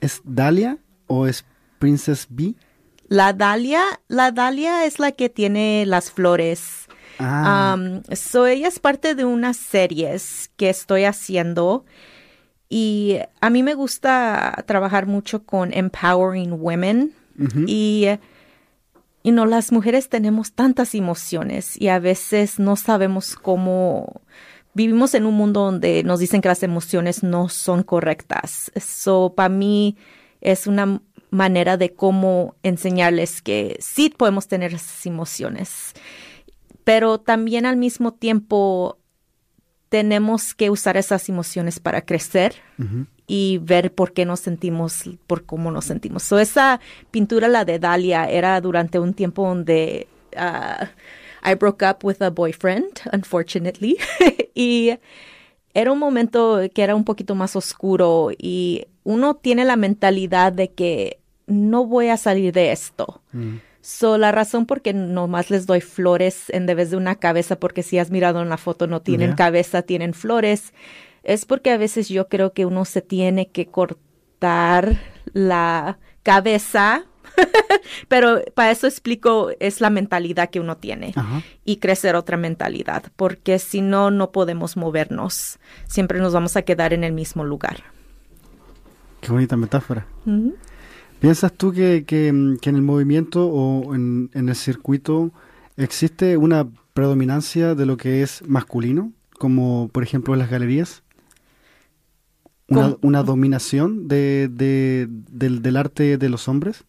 ¿Es 0.00 0.20
Dalia 0.24 0.78
o 1.06 1.26
es 1.26 1.44
Princess 1.78 2.26
Bee? 2.28 2.56
La 3.08 3.32
Dalia, 3.32 3.82
la 4.08 4.32
Dalia 4.32 4.84
es 4.84 4.98
la 4.98 5.12
que 5.12 5.28
tiene 5.28 5.84
las 5.86 6.10
flores. 6.10 6.88
Ah, 7.18 7.76
Um, 7.76 8.02
so 8.14 8.46
ella 8.46 8.68
es 8.68 8.78
parte 8.78 9.14
de 9.14 9.24
unas 9.24 9.56
series 9.56 10.50
que 10.56 10.70
estoy 10.70 11.04
haciendo 11.04 11.84
y 12.74 13.18
a 13.42 13.50
mí 13.50 13.62
me 13.62 13.74
gusta 13.74 14.64
trabajar 14.66 15.04
mucho 15.04 15.44
con 15.44 15.74
empowering 15.74 16.54
women. 16.58 17.12
Y 17.66 18.06
you 19.22 19.32
know, 19.32 19.44
las 19.44 19.72
mujeres 19.72 20.08
tenemos 20.08 20.54
tantas 20.54 20.94
emociones 20.94 21.78
y 21.78 21.88
a 21.88 21.98
veces 21.98 22.58
no 22.58 22.76
sabemos 22.76 23.36
cómo 23.36 24.22
vivimos 24.72 25.14
en 25.14 25.26
un 25.26 25.34
mundo 25.34 25.66
donde 25.66 26.02
nos 26.02 26.18
dicen 26.18 26.40
que 26.40 26.48
las 26.48 26.62
emociones 26.62 27.22
no 27.22 27.50
son 27.50 27.82
correctas. 27.82 28.72
So 28.80 29.34
para 29.36 29.50
mí 29.50 29.98
es 30.40 30.66
una 30.66 31.02
manera 31.28 31.76
de 31.76 31.92
cómo 31.92 32.54
enseñarles 32.62 33.42
que 33.42 33.76
sí 33.80 34.08
podemos 34.08 34.48
tener 34.48 34.72
esas 34.72 35.04
emociones. 35.04 35.92
Pero 36.84 37.18
también 37.18 37.66
al 37.66 37.76
mismo 37.76 38.14
tiempo 38.14 38.96
tenemos 39.92 40.54
que 40.54 40.70
usar 40.70 40.96
esas 40.96 41.28
emociones 41.28 41.78
para 41.78 42.00
crecer 42.00 42.54
y 43.26 43.58
ver 43.58 43.94
por 43.94 44.14
qué 44.14 44.24
nos 44.24 44.40
sentimos, 44.40 45.02
por 45.26 45.44
cómo 45.44 45.70
nos 45.70 45.84
sentimos. 45.84 46.22
So, 46.22 46.38
esa 46.38 46.80
pintura, 47.10 47.46
la 47.46 47.66
de 47.66 47.78
Dalia, 47.78 48.24
era 48.24 48.58
durante 48.62 48.98
un 48.98 49.12
tiempo 49.12 49.46
donde 49.46 50.08
ah, 50.34 50.88
I 51.44 51.56
broke 51.56 51.84
up 51.84 51.98
with 52.02 52.22
a 52.22 52.30
boyfriend, 52.30 53.02
unfortunately, 53.12 53.98
y 54.54 54.98
era 55.74 55.92
un 55.92 55.98
momento 55.98 56.62
que 56.74 56.82
era 56.82 56.94
un 56.94 57.04
poquito 57.04 57.34
más 57.34 57.54
oscuro 57.54 58.30
y 58.38 58.86
uno 59.04 59.34
tiene 59.34 59.66
la 59.66 59.76
mentalidad 59.76 60.54
de 60.54 60.70
que 60.70 61.18
no 61.46 61.84
voy 61.84 62.08
a 62.08 62.16
salir 62.16 62.54
de 62.54 62.72
esto. 62.72 63.20
Mm. 63.32 63.56
So, 63.82 64.16
la 64.16 64.30
razón 64.30 64.64
por 64.64 64.80
qué 64.80 64.94
nomás 64.94 65.50
les 65.50 65.66
doy 65.66 65.80
flores 65.80 66.44
en 66.50 66.66
vez 66.66 66.92
de 66.92 66.96
una 66.96 67.16
cabeza, 67.16 67.58
porque 67.58 67.82
si 67.82 67.98
has 67.98 68.12
mirado 68.12 68.40
en 68.40 68.48
la 68.48 68.56
foto 68.56 68.86
no 68.86 69.02
tienen 69.02 69.34
cabeza, 69.34 69.82
tienen 69.82 70.14
flores, 70.14 70.72
es 71.24 71.44
porque 71.44 71.72
a 71.72 71.76
veces 71.78 72.08
yo 72.08 72.28
creo 72.28 72.52
que 72.52 72.64
uno 72.64 72.84
se 72.84 73.02
tiene 73.02 73.48
que 73.48 73.66
cortar 73.66 75.00
la 75.32 75.98
cabeza, 76.22 77.06
pero 78.08 78.42
para 78.54 78.70
eso 78.70 78.86
explico, 78.86 79.50
es 79.58 79.80
la 79.80 79.90
mentalidad 79.90 80.50
que 80.50 80.60
uno 80.60 80.76
tiene 80.76 81.12
Ajá. 81.16 81.42
y 81.64 81.78
crecer 81.78 82.14
otra 82.14 82.36
mentalidad, 82.36 83.04
porque 83.16 83.58
si 83.58 83.80
no, 83.80 84.12
no 84.12 84.30
podemos 84.30 84.76
movernos, 84.76 85.58
siempre 85.88 86.20
nos 86.20 86.32
vamos 86.32 86.56
a 86.56 86.62
quedar 86.62 86.92
en 86.92 87.02
el 87.02 87.12
mismo 87.12 87.44
lugar. 87.44 87.82
Qué 89.20 89.32
bonita 89.32 89.56
metáfora. 89.56 90.06
¿Piensas 91.22 91.52
tú 91.52 91.72
que, 91.72 92.04
que, 92.04 92.56
que 92.60 92.70
en 92.70 92.76
el 92.76 92.82
movimiento 92.82 93.46
o 93.48 93.94
en, 93.94 94.28
en 94.34 94.48
el 94.48 94.56
circuito 94.56 95.30
existe 95.76 96.36
una 96.36 96.66
predominancia 96.94 97.74
de 97.76 97.86
lo 97.86 97.96
que 97.96 98.22
es 98.22 98.42
masculino, 98.46 99.12
como 99.38 99.88
por 99.92 100.02
ejemplo 100.02 100.34
en 100.34 100.40
las 100.40 100.50
galerías? 100.50 101.02
¿Una, 102.68 102.82
¿Cómo? 102.82 102.98
una 103.02 103.22
dominación 103.22 104.08
de, 104.08 104.48
de- 104.50 105.06
del, 105.08 105.62
del 105.62 105.76
arte 105.76 106.18
de 106.18 106.28
los 106.28 106.48
hombres? 106.48 106.84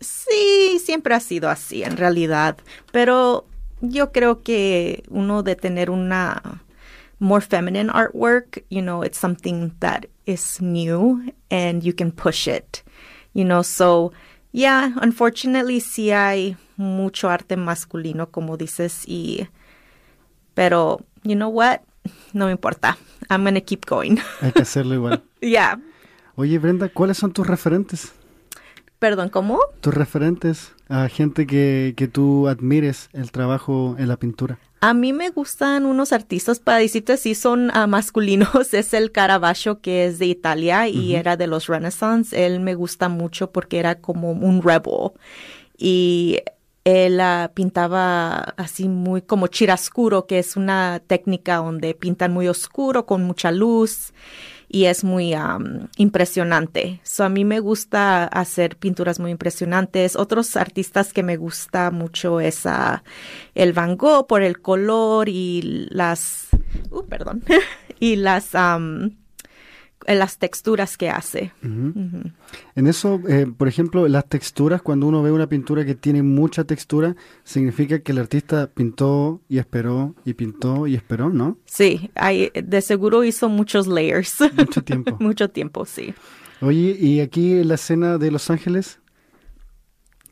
Sí, 0.00 0.78
siempre 0.82 1.14
ha 1.14 1.20
sido 1.20 1.50
así 1.50 1.82
en 1.82 1.96
realidad, 1.96 2.56
pero 2.90 3.46
yo 3.82 4.12
creo 4.12 4.42
que 4.42 5.02
uno 5.10 5.42
de 5.42 5.56
tener 5.56 5.90
una 5.90 6.62
more 7.18 7.44
feminine 7.44 7.90
artwork, 7.92 8.64
you 8.70 8.80
know, 8.80 9.04
it's 9.04 9.18
something 9.18 9.72
that 9.80 10.04
is 10.24 10.58
new 10.62 11.20
and 11.50 11.82
you 11.82 11.92
can 11.94 12.12
push 12.12 12.46
it, 12.48 12.78
you 13.34 13.44
know, 13.44 13.62
so 13.62 14.12
yeah, 14.52 14.92
unfortunately 15.00 15.80
sí 15.80 16.10
hay 16.10 16.56
mucho 16.76 17.28
arte 17.28 17.56
masculino 17.56 18.30
como 18.30 18.56
dices 18.56 19.04
y 19.06 19.48
pero 20.54 21.00
you 21.22 21.34
know 21.34 21.48
what? 21.48 21.80
No 22.32 22.46
me 22.46 22.52
importa. 22.52 22.96
I'm 23.30 23.44
gonna 23.44 23.60
keep 23.60 23.86
going. 23.86 24.18
Hay 24.40 24.52
que 24.52 24.62
hacerlo 24.62 24.94
igual. 24.94 25.22
yeah. 25.40 25.78
Oye, 26.36 26.58
Brenda, 26.58 26.88
¿cuáles 26.88 27.18
son 27.18 27.32
tus 27.32 27.46
referentes? 27.46 28.12
Perdón, 28.98 29.28
¿cómo? 29.28 29.60
Tus 29.80 29.94
referentes 29.94 30.72
a 30.88 31.08
gente 31.08 31.46
que, 31.46 31.94
que 31.96 32.08
tú 32.08 32.48
admires 32.48 33.10
el 33.12 33.30
trabajo 33.30 33.94
en 33.98 34.08
la 34.08 34.16
pintura. 34.16 34.58
A 34.80 34.94
mí 34.94 35.12
me 35.12 35.30
gustan 35.30 35.86
unos 35.86 36.12
artistas, 36.12 36.60
para 36.60 36.78
decirte 36.78 37.16
si 37.16 37.34
son 37.34 37.70
ah, 37.74 37.86
masculinos, 37.86 38.48
es 38.74 38.94
el 38.94 39.10
Caravaggio 39.10 39.80
que 39.80 40.06
es 40.06 40.18
de 40.18 40.26
Italia 40.26 40.88
y 40.88 41.14
era 41.14 41.36
de 41.36 41.46
los 41.46 41.66
Renaissance. 41.66 42.46
Él 42.46 42.60
me 42.60 42.74
gusta 42.74 43.08
mucho 43.08 43.50
porque 43.50 43.78
era 43.78 44.00
como 44.00 44.30
un 44.32 44.62
rebel 44.62 45.12
y 45.76 46.38
él 46.84 47.20
ah, 47.20 47.50
pintaba 47.54 48.38
así 48.56 48.88
muy 48.88 49.20
como 49.22 49.48
chirascuro, 49.48 50.26
que 50.26 50.38
es 50.38 50.56
una 50.56 51.02
técnica 51.06 51.56
donde 51.56 51.94
pintan 51.94 52.32
muy 52.32 52.48
oscuro 52.48 53.04
con 53.04 53.24
mucha 53.24 53.50
luz 53.50 54.12
y 54.68 54.84
es 54.84 55.02
muy 55.02 55.32
am, 55.34 55.88
impresionante. 55.96 57.00
So, 57.02 57.24
a 57.24 57.28
mí 57.28 57.44
me 57.44 57.60
gusta 57.60 58.24
hacer 58.24 58.76
pinturas 58.76 59.18
muy 59.18 59.30
impresionantes. 59.30 60.14
Otros 60.14 60.56
artistas 60.56 61.12
que 61.12 61.22
me 61.22 61.36
gusta 61.36 61.90
mucho 61.90 62.40
es 62.40 62.66
ah, 62.66 63.02
el 63.54 63.72
Van 63.72 63.96
Gogh 63.96 64.26
por 64.26 64.42
el 64.42 64.60
color 64.60 65.28
y 65.28 65.88
las, 65.90 66.48
uh, 66.90 67.04
perdón, 67.06 67.42
y 68.00 68.16
las, 68.16 68.54
am, 68.54 69.16
las 70.14 70.38
texturas 70.38 70.96
que 70.96 71.10
hace. 71.10 71.52
En 71.62 72.86
eso, 72.86 73.20
eh, 73.28 73.46
por 73.56 73.68
ejemplo, 73.68 74.08
las 74.08 74.28
texturas, 74.28 74.80
cuando 74.80 75.06
uno 75.06 75.22
ve 75.22 75.32
una 75.32 75.48
pintura 75.48 75.84
que 75.84 75.94
tiene 75.94 76.22
mucha 76.22 76.64
textura, 76.64 77.16
significa 77.44 77.98
que 77.98 78.12
el 78.12 78.18
artista 78.18 78.70
pintó 78.72 79.40
y 79.48 79.58
esperó 79.58 80.14
y 80.24 80.34
pintó 80.34 80.86
y 80.86 80.94
esperó, 80.94 81.28
¿no? 81.28 81.58
Sí, 81.66 82.10
hay, 82.14 82.50
de 82.54 82.80
seguro 82.80 83.24
hizo 83.24 83.48
muchos 83.48 83.86
layers. 83.86 84.36
Mucho 84.56 84.82
tiempo. 84.82 85.16
Mucho 85.20 85.50
tiempo, 85.50 85.84
sí. 85.84 86.14
Oye, 86.60 86.96
y 86.98 87.20
aquí 87.20 87.52
en 87.52 87.68
la 87.68 87.74
escena 87.74 88.18
de 88.18 88.30
Los 88.30 88.50
Ángeles, 88.50 89.00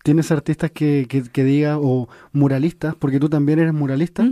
¿tienes 0.03 0.31
artistas 0.31 0.71
que, 0.71 1.07
que, 1.09 1.23
que 1.23 1.45
diga, 1.45 1.79
o 1.79 2.09
muralistas, 2.33 2.95
porque 2.95 3.21
tú 3.21 3.29
también 3.29 3.59
eres 3.59 3.75
muralista? 3.75 4.25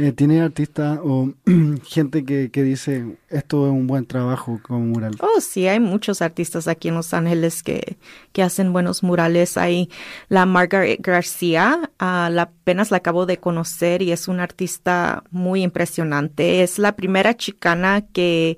Eh, 0.00 0.12
¿Tienes 0.12 0.40
artistas 0.40 1.00
o 1.02 1.32
gente 1.84 2.24
que, 2.24 2.52
que 2.52 2.62
dice, 2.62 3.16
esto 3.30 3.66
es 3.66 3.72
un 3.72 3.88
buen 3.88 4.06
trabajo 4.06 4.60
como 4.62 4.78
mural? 4.78 5.16
Oh, 5.18 5.40
sí, 5.40 5.66
hay 5.66 5.80
muchos 5.80 6.22
artistas 6.22 6.68
aquí 6.68 6.86
en 6.86 6.94
Los 6.94 7.12
Ángeles 7.12 7.64
que, 7.64 7.96
que 8.32 8.44
hacen 8.44 8.72
buenos 8.72 9.02
murales. 9.02 9.56
Hay 9.56 9.90
la 10.28 10.46
Margaret 10.46 11.00
García, 11.02 11.90
ah, 11.98 12.30
la, 12.30 12.42
apenas 12.42 12.92
la 12.92 12.98
acabo 12.98 13.26
de 13.26 13.38
conocer 13.38 14.00
y 14.02 14.12
es 14.12 14.28
una 14.28 14.44
artista 14.44 15.24
muy 15.32 15.64
impresionante. 15.64 16.62
Es 16.62 16.78
la 16.78 16.94
primera 16.94 17.36
chicana 17.36 18.02
que, 18.12 18.56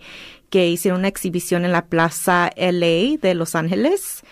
que 0.50 0.68
hicieron 0.68 1.00
una 1.00 1.08
exhibición 1.08 1.64
en 1.64 1.72
la 1.72 1.86
Plaza 1.86 2.50
LA 2.54 3.16
de 3.16 3.34
Los 3.34 3.54
Ángeles. 3.54 4.24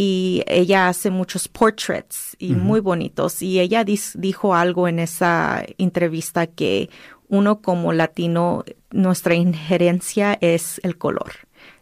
Y 0.00 0.44
ella 0.46 0.88
hace 0.88 1.10
muchos 1.10 1.48
portraits 1.48 2.36
y 2.38 2.52
muy 2.52 2.78
bonitos. 2.78 3.42
Y 3.42 3.58
ella 3.58 3.84
dijo 3.84 4.54
algo 4.54 4.86
en 4.86 5.00
esa 5.00 5.64
entrevista 5.76 6.46
que 6.46 6.88
uno 7.28 7.60
como 7.60 7.92
latino, 7.92 8.64
nuestra 8.92 9.34
injerencia 9.34 10.38
es 10.40 10.80
el 10.84 10.96
color. 10.96 11.32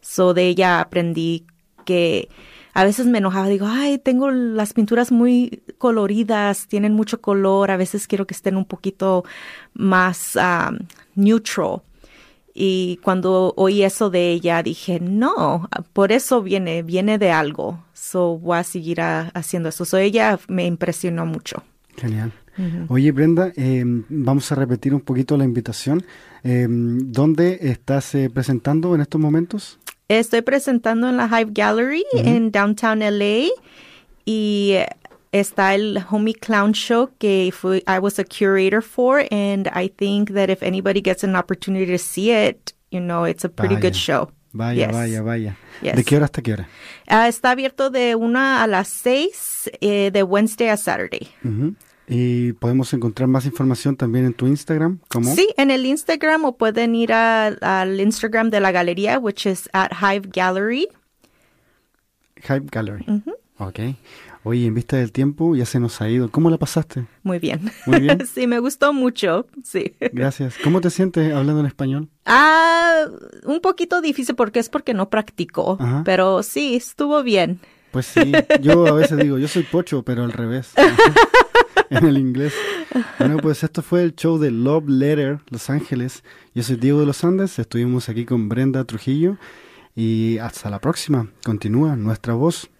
So 0.00 0.32
de 0.32 0.48
ella 0.48 0.80
aprendí 0.80 1.44
que 1.84 2.30
a 2.72 2.84
veces 2.84 3.06
me 3.06 3.18
enojaba, 3.18 3.48
digo, 3.48 3.66
ay, 3.66 3.98
tengo 3.98 4.30
las 4.30 4.74
pinturas 4.74 5.10
muy 5.10 5.62
coloridas, 5.78 6.68
tienen 6.68 6.92
mucho 6.92 7.20
color, 7.20 7.70
a 7.70 7.76
veces 7.76 8.06
quiero 8.06 8.26
que 8.26 8.34
estén 8.34 8.56
un 8.56 8.66
poquito 8.66 9.24
más 9.72 10.36
um, 10.36 10.78
neutral. 11.14 11.80
Y 12.58 12.98
cuando 13.02 13.52
oí 13.56 13.82
eso 13.82 14.08
de 14.08 14.30
ella, 14.32 14.62
dije, 14.62 14.98
no, 14.98 15.68
por 15.92 16.10
eso 16.10 16.40
viene, 16.42 16.82
viene 16.82 17.18
de 17.18 17.30
algo. 17.30 17.84
So 17.92 18.38
voy 18.38 18.56
a 18.56 18.64
seguir 18.64 19.02
a- 19.02 19.28
haciendo 19.34 19.68
eso. 19.68 19.84
So 19.84 19.98
ella 19.98 20.38
me 20.48 20.64
impresionó 20.64 21.26
mucho. 21.26 21.62
Genial. 21.98 22.32
Oye, 22.88 23.12
Brenda, 23.12 23.52
eh, 23.56 23.84
vamos 24.08 24.50
a 24.50 24.54
repetir 24.54 24.94
un 24.94 25.02
poquito 25.02 25.36
la 25.36 25.44
invitación. 25.44 26.02
Eh, 26.42 26.66
¿Dónde 26.70 27.58
estás 27.60 28.14
eh, 28.14 28.30
presentando 28.30 28.94
en 28.94 29.02
estos 29.02 29.20
momentos? 29.20 29.78
Estoy 30.08 30.40
presentando 30.40 31.10
en 31.10 31.18
la 31.18 31.26
Hive 31.26 31.50
Gallery 31.52 32.04
en 32.14 32.50
Downtown 32.52 33.00
LA 33.00 33.48
y 34.24 34.76
está 35.40 35.74
el 35.74 35.98
Homie 36.10 36.34
Clown 36.34 36.72
Show 36.72 37.10
que 37.18 37.50
fue, 37.52 37.82
I 37.86 37.98
was 38.00 38.18
a 38.18 38.24
curator 38.24 38.82
for 38.82 39.24
and 39.30 39.68
I 39.74 39.88
think 39.88 40.32
that 40.34 40.48
if 40.50 40.62
anybody 40.62 41.00
gets 41.00 41.22
an 41.24 41.36
opportunity 41.36 41.86
to 41.86 41.98
see 41.98 42.30
it, 42.30 42.72
you 42.90 43.00
know, 43.00 43.24
it's 43.26 43.44
a 43.44 43.48
pretty 43.48 43.74
Vaya. 43.74 43.88
good 43.90 43.94
show. 43.94 44.30
Vaya, 44.52 44.86
Yes. 44.86 44.92
vaya, 44.92 45.22
vaya. 45.22 45.56
Yes. 45.82 45.96
¿De 45.96 46.04
qué 46.04 46.16
hora 46.16 46.24
hasta 46.26 46.40
qué 46.40 46.52
hora? 46.54 46.68
Ah, 47.06 47.28
está 47.28 47.50
abierto 47.50 47.90
de 47.90 48.14
una 48.14 48.62
a 48.62 48.66
las 48.66 48.88
seis 48.88 49.70
eh, 49.82 50.10
de 50.12 50.22
Wednesday 50.22 50.68
a 50.68 50.76
Saturday. 50.78 51.28
Y 52.08 52.52
podemos 52.54 52.94
encontrar 52.94 53.28
más 53.28 53.44
información 53.46 53.96
también 53.96 54.24
en 54.26 54.32
tu 54.32 54.46
Instagram, 54.46 55.00
¿cómo? 55.08 55.34
Sí, 55.34 55.48
en 55.58 55.70
el 55.70 55.84
Instagram 55.84 56.44
o 56.44 56.56
pueden 56.56 56.94
ir 56.94 57.12
a- 57.12 57.48
al 57.80 58.00
Instagram 58.00 58.48
de 58.48 58.60
la 58.60 58.70
galería, 58.72 59.18
which 59.18 59.44
is 59.44 59.68
at 59.72 59.90
Hive 60.00 60.28
Gallery. 60.32 60.88
Hype 62.42 62.68
Gallery. 62.70 63.04
Ok. 63.58 63.80
Oye, 64.48 64.64
en 64.64 64.74
vista 64.74 64.96
del 64.96 65.10
tiempo, 65.10 65.56
ya 65.56 65.66
se 65.66 65.80
nos 65.80 66.00
ha 66.00 66.08
ido. 66.08 66.30
¿Cómo 66.30 66.50
la 66.50 66.56
pasaste? 66.56 67.04
Muy 67.24 67.40
bien. 67.40 67.72
Muy 67.84 67.98
bien. 67.98 68.24
sí, 68.32 68.46
me 68.46 68.60
gustó 68.60 68.92
mucho. 68.92 69.48
Sí. 69.64 69.96
Gracias. 70.12 70.54
¿Cómo 70.62 70.80
te 70.80 70.88
sientes 70.90 71.34
hablando 71.34 71.58
en 71.58 71.66
español? 71.66 72.08
Ah, 72.26 73.06
un 73.42 73.60
poquito 73.60 74.00
difícil 74.00 74.36
porque 74.36 74.60
es 74.60 74.68
porque 74.68 74.94
no 74.94 75.10
practico, 75.10 75.76
Ajá. 75.80 76.02
pero 76.04 76.44
sí, 76.44 76.76
estuvo 76.76 77.24
bien. 77.24 77.58
Pues 77.90 78.06
sí, 78.06 78.30
yo 78.60 78.86
a 78.86 78.92
veces 78.92 79.18
digo, 79.18 79.36
yo 79.36 79.48
soy 79.48 79.64
pocho, 79.64 80.04
pero 80.04 80.22
al 80.22 80.30
revés. 80.30 80.74
en 81.90 82.06
el 82.06 82.16
inglés. 82.16 82.54
Bueno, 83.18 83.38
pues 83.38 83.64
esto 83.64 83.82
fue 83.82 84.04
el 84.04 84.14
show 84.14 84.38
de 84.38 84.52
Love 84.52 84.88
Letter 84.88 85.40
Los 85.50 85.70
Ángeles. 85.70 86.22
Yo 86.54 86.62
soy 86.62 86.76
Diego 86.76 87.00
de 87.00 87.06
los 87.06 87.24
Andes, 87.24 87.58
estuvimos 87.58 88.08
aquí 88.08 88.24
con 88.24 88.48
Brenda 88.48 88.84
Trujillo 88.84 89.38
y 89.96 90.38
hasta 90.38 90.70
la 90.70 90.80
próxima. 90.80 91.32
Continúa 91.42 91.96
nuestra 91.96 92.34
voz. 92.34 92.70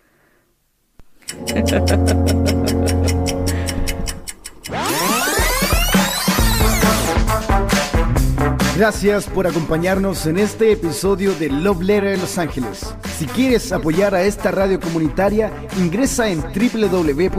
Gracias 8.77 9.25
por 9.27 9.47
acompañarnos 9.47 10.27
en 10.27 10.39
este 10.39 10.71
episodio 10.73 11.35
de 11.35 11.49
Love 11.49 11.81
Letter 11.81 12.13
en 12.15 12.21
Los 12.21 12.37
Ángeles. 12.37 12.95
Si 13.19 13.25
quieres 13.27 13.73
apoyar 13.73 14.15
a 14.15 14.23
esta 14.23 14.51
radio 14.51 14.79
comunitaria, 14.79 15.51
ingresa 15.79 16.29
en 16.29 16.43
www.kpfk.org 16.43 17.31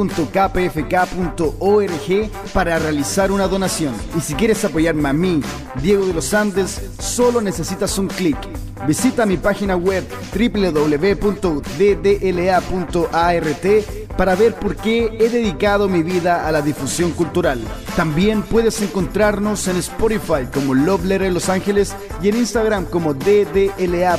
para 2.54 2.80
realizar 2.80 3.32
una 3.32 3.48
donación. 3.48 3.94
Y 4.18 4.22
si 4.22 4.34
quieres 4.34 4.66
apoyarme 4.66 5.10
a 5.10 5.14
mí, 5.14 5.42
Diego 5.82 6.08
de 6.08 6.14
los 6.16 6.34
Andes, 6.34 6.82
solo 7.00 7.40
necesitas 7.40 8.00
un 8.00 8.08
clic. 8.08 8.67
Visita 8.86 9.26
mi 9.26 9.38
página 9.38 9.76
web 9.76 10.04
www.ddla.art 10.34 11.28
para 14.18 14.36
ver 14.36 14.56
por 14.56 14.76
qué 14.76 15.16
he 15.20 15.30
dedicado 15.30 15.88
mi 15.88 16.04
vida 16.04 16.48
a 16.48 16.52
la 16.52 16.62
difusión 16.62 17.12
cultural. 17.12 17.62
También 17.96 18.42
puedes 18.44 18.82
encontrarnos 18.82 19.68
en 19.68 19.78
Spotify 19.78 20.48
como 20.54 20.74
Love 20.74 21.06
Letter 21.06 21.32
Los 21.32 21.50
Ángeles 21.50 21.96
y 22.22 22.30
en 22.30 22.38
Instagram 22.38 22.86
como 22.86 23.14
ddla.art. 23.14 24.18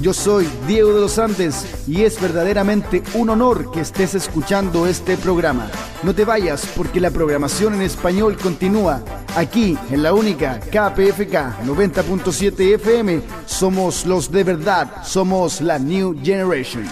Yo 0.00 0.14
soy 0.14 0.48
Diego 0.66 0.94
de 0.94 1.00
los 1.02 1.18
Andes 1.18 1.66
y 1.86 2.04
es 2.04 2.18
verdaderamente 2.20 3.02
un 3.12 3.28
honor 3.28 3.70
que 3.70 3.80
estés 3.80 4.14
escuchando 4.14 4.86
este 4.86 5.18
programa. 5.18 5.70
No 6.02 6.14
te 6.14 6.24
vayas 6.24 6.66
porque 6.74 7.00
la 7.00 7.10
programación 7.10 7.74
en 7.74 7.82
español 7.82 8.38
continúa 8.38 9.02
aquí 9.36 9.76
en 9.90 10.02
la 10.02 10.14
única 10.14 10.58
KPFK 10.58 11.64
90.7 11.66 12.74
FM. 12.76 13.20
Somos 13.44 14.06
los 14.06 14.32
de 14.32 14.42
verdad, 14.42 15.04
somos 15.04 15.60
la 15.60 15.78
New 15.78 16.18
Generation. 16.22 16.84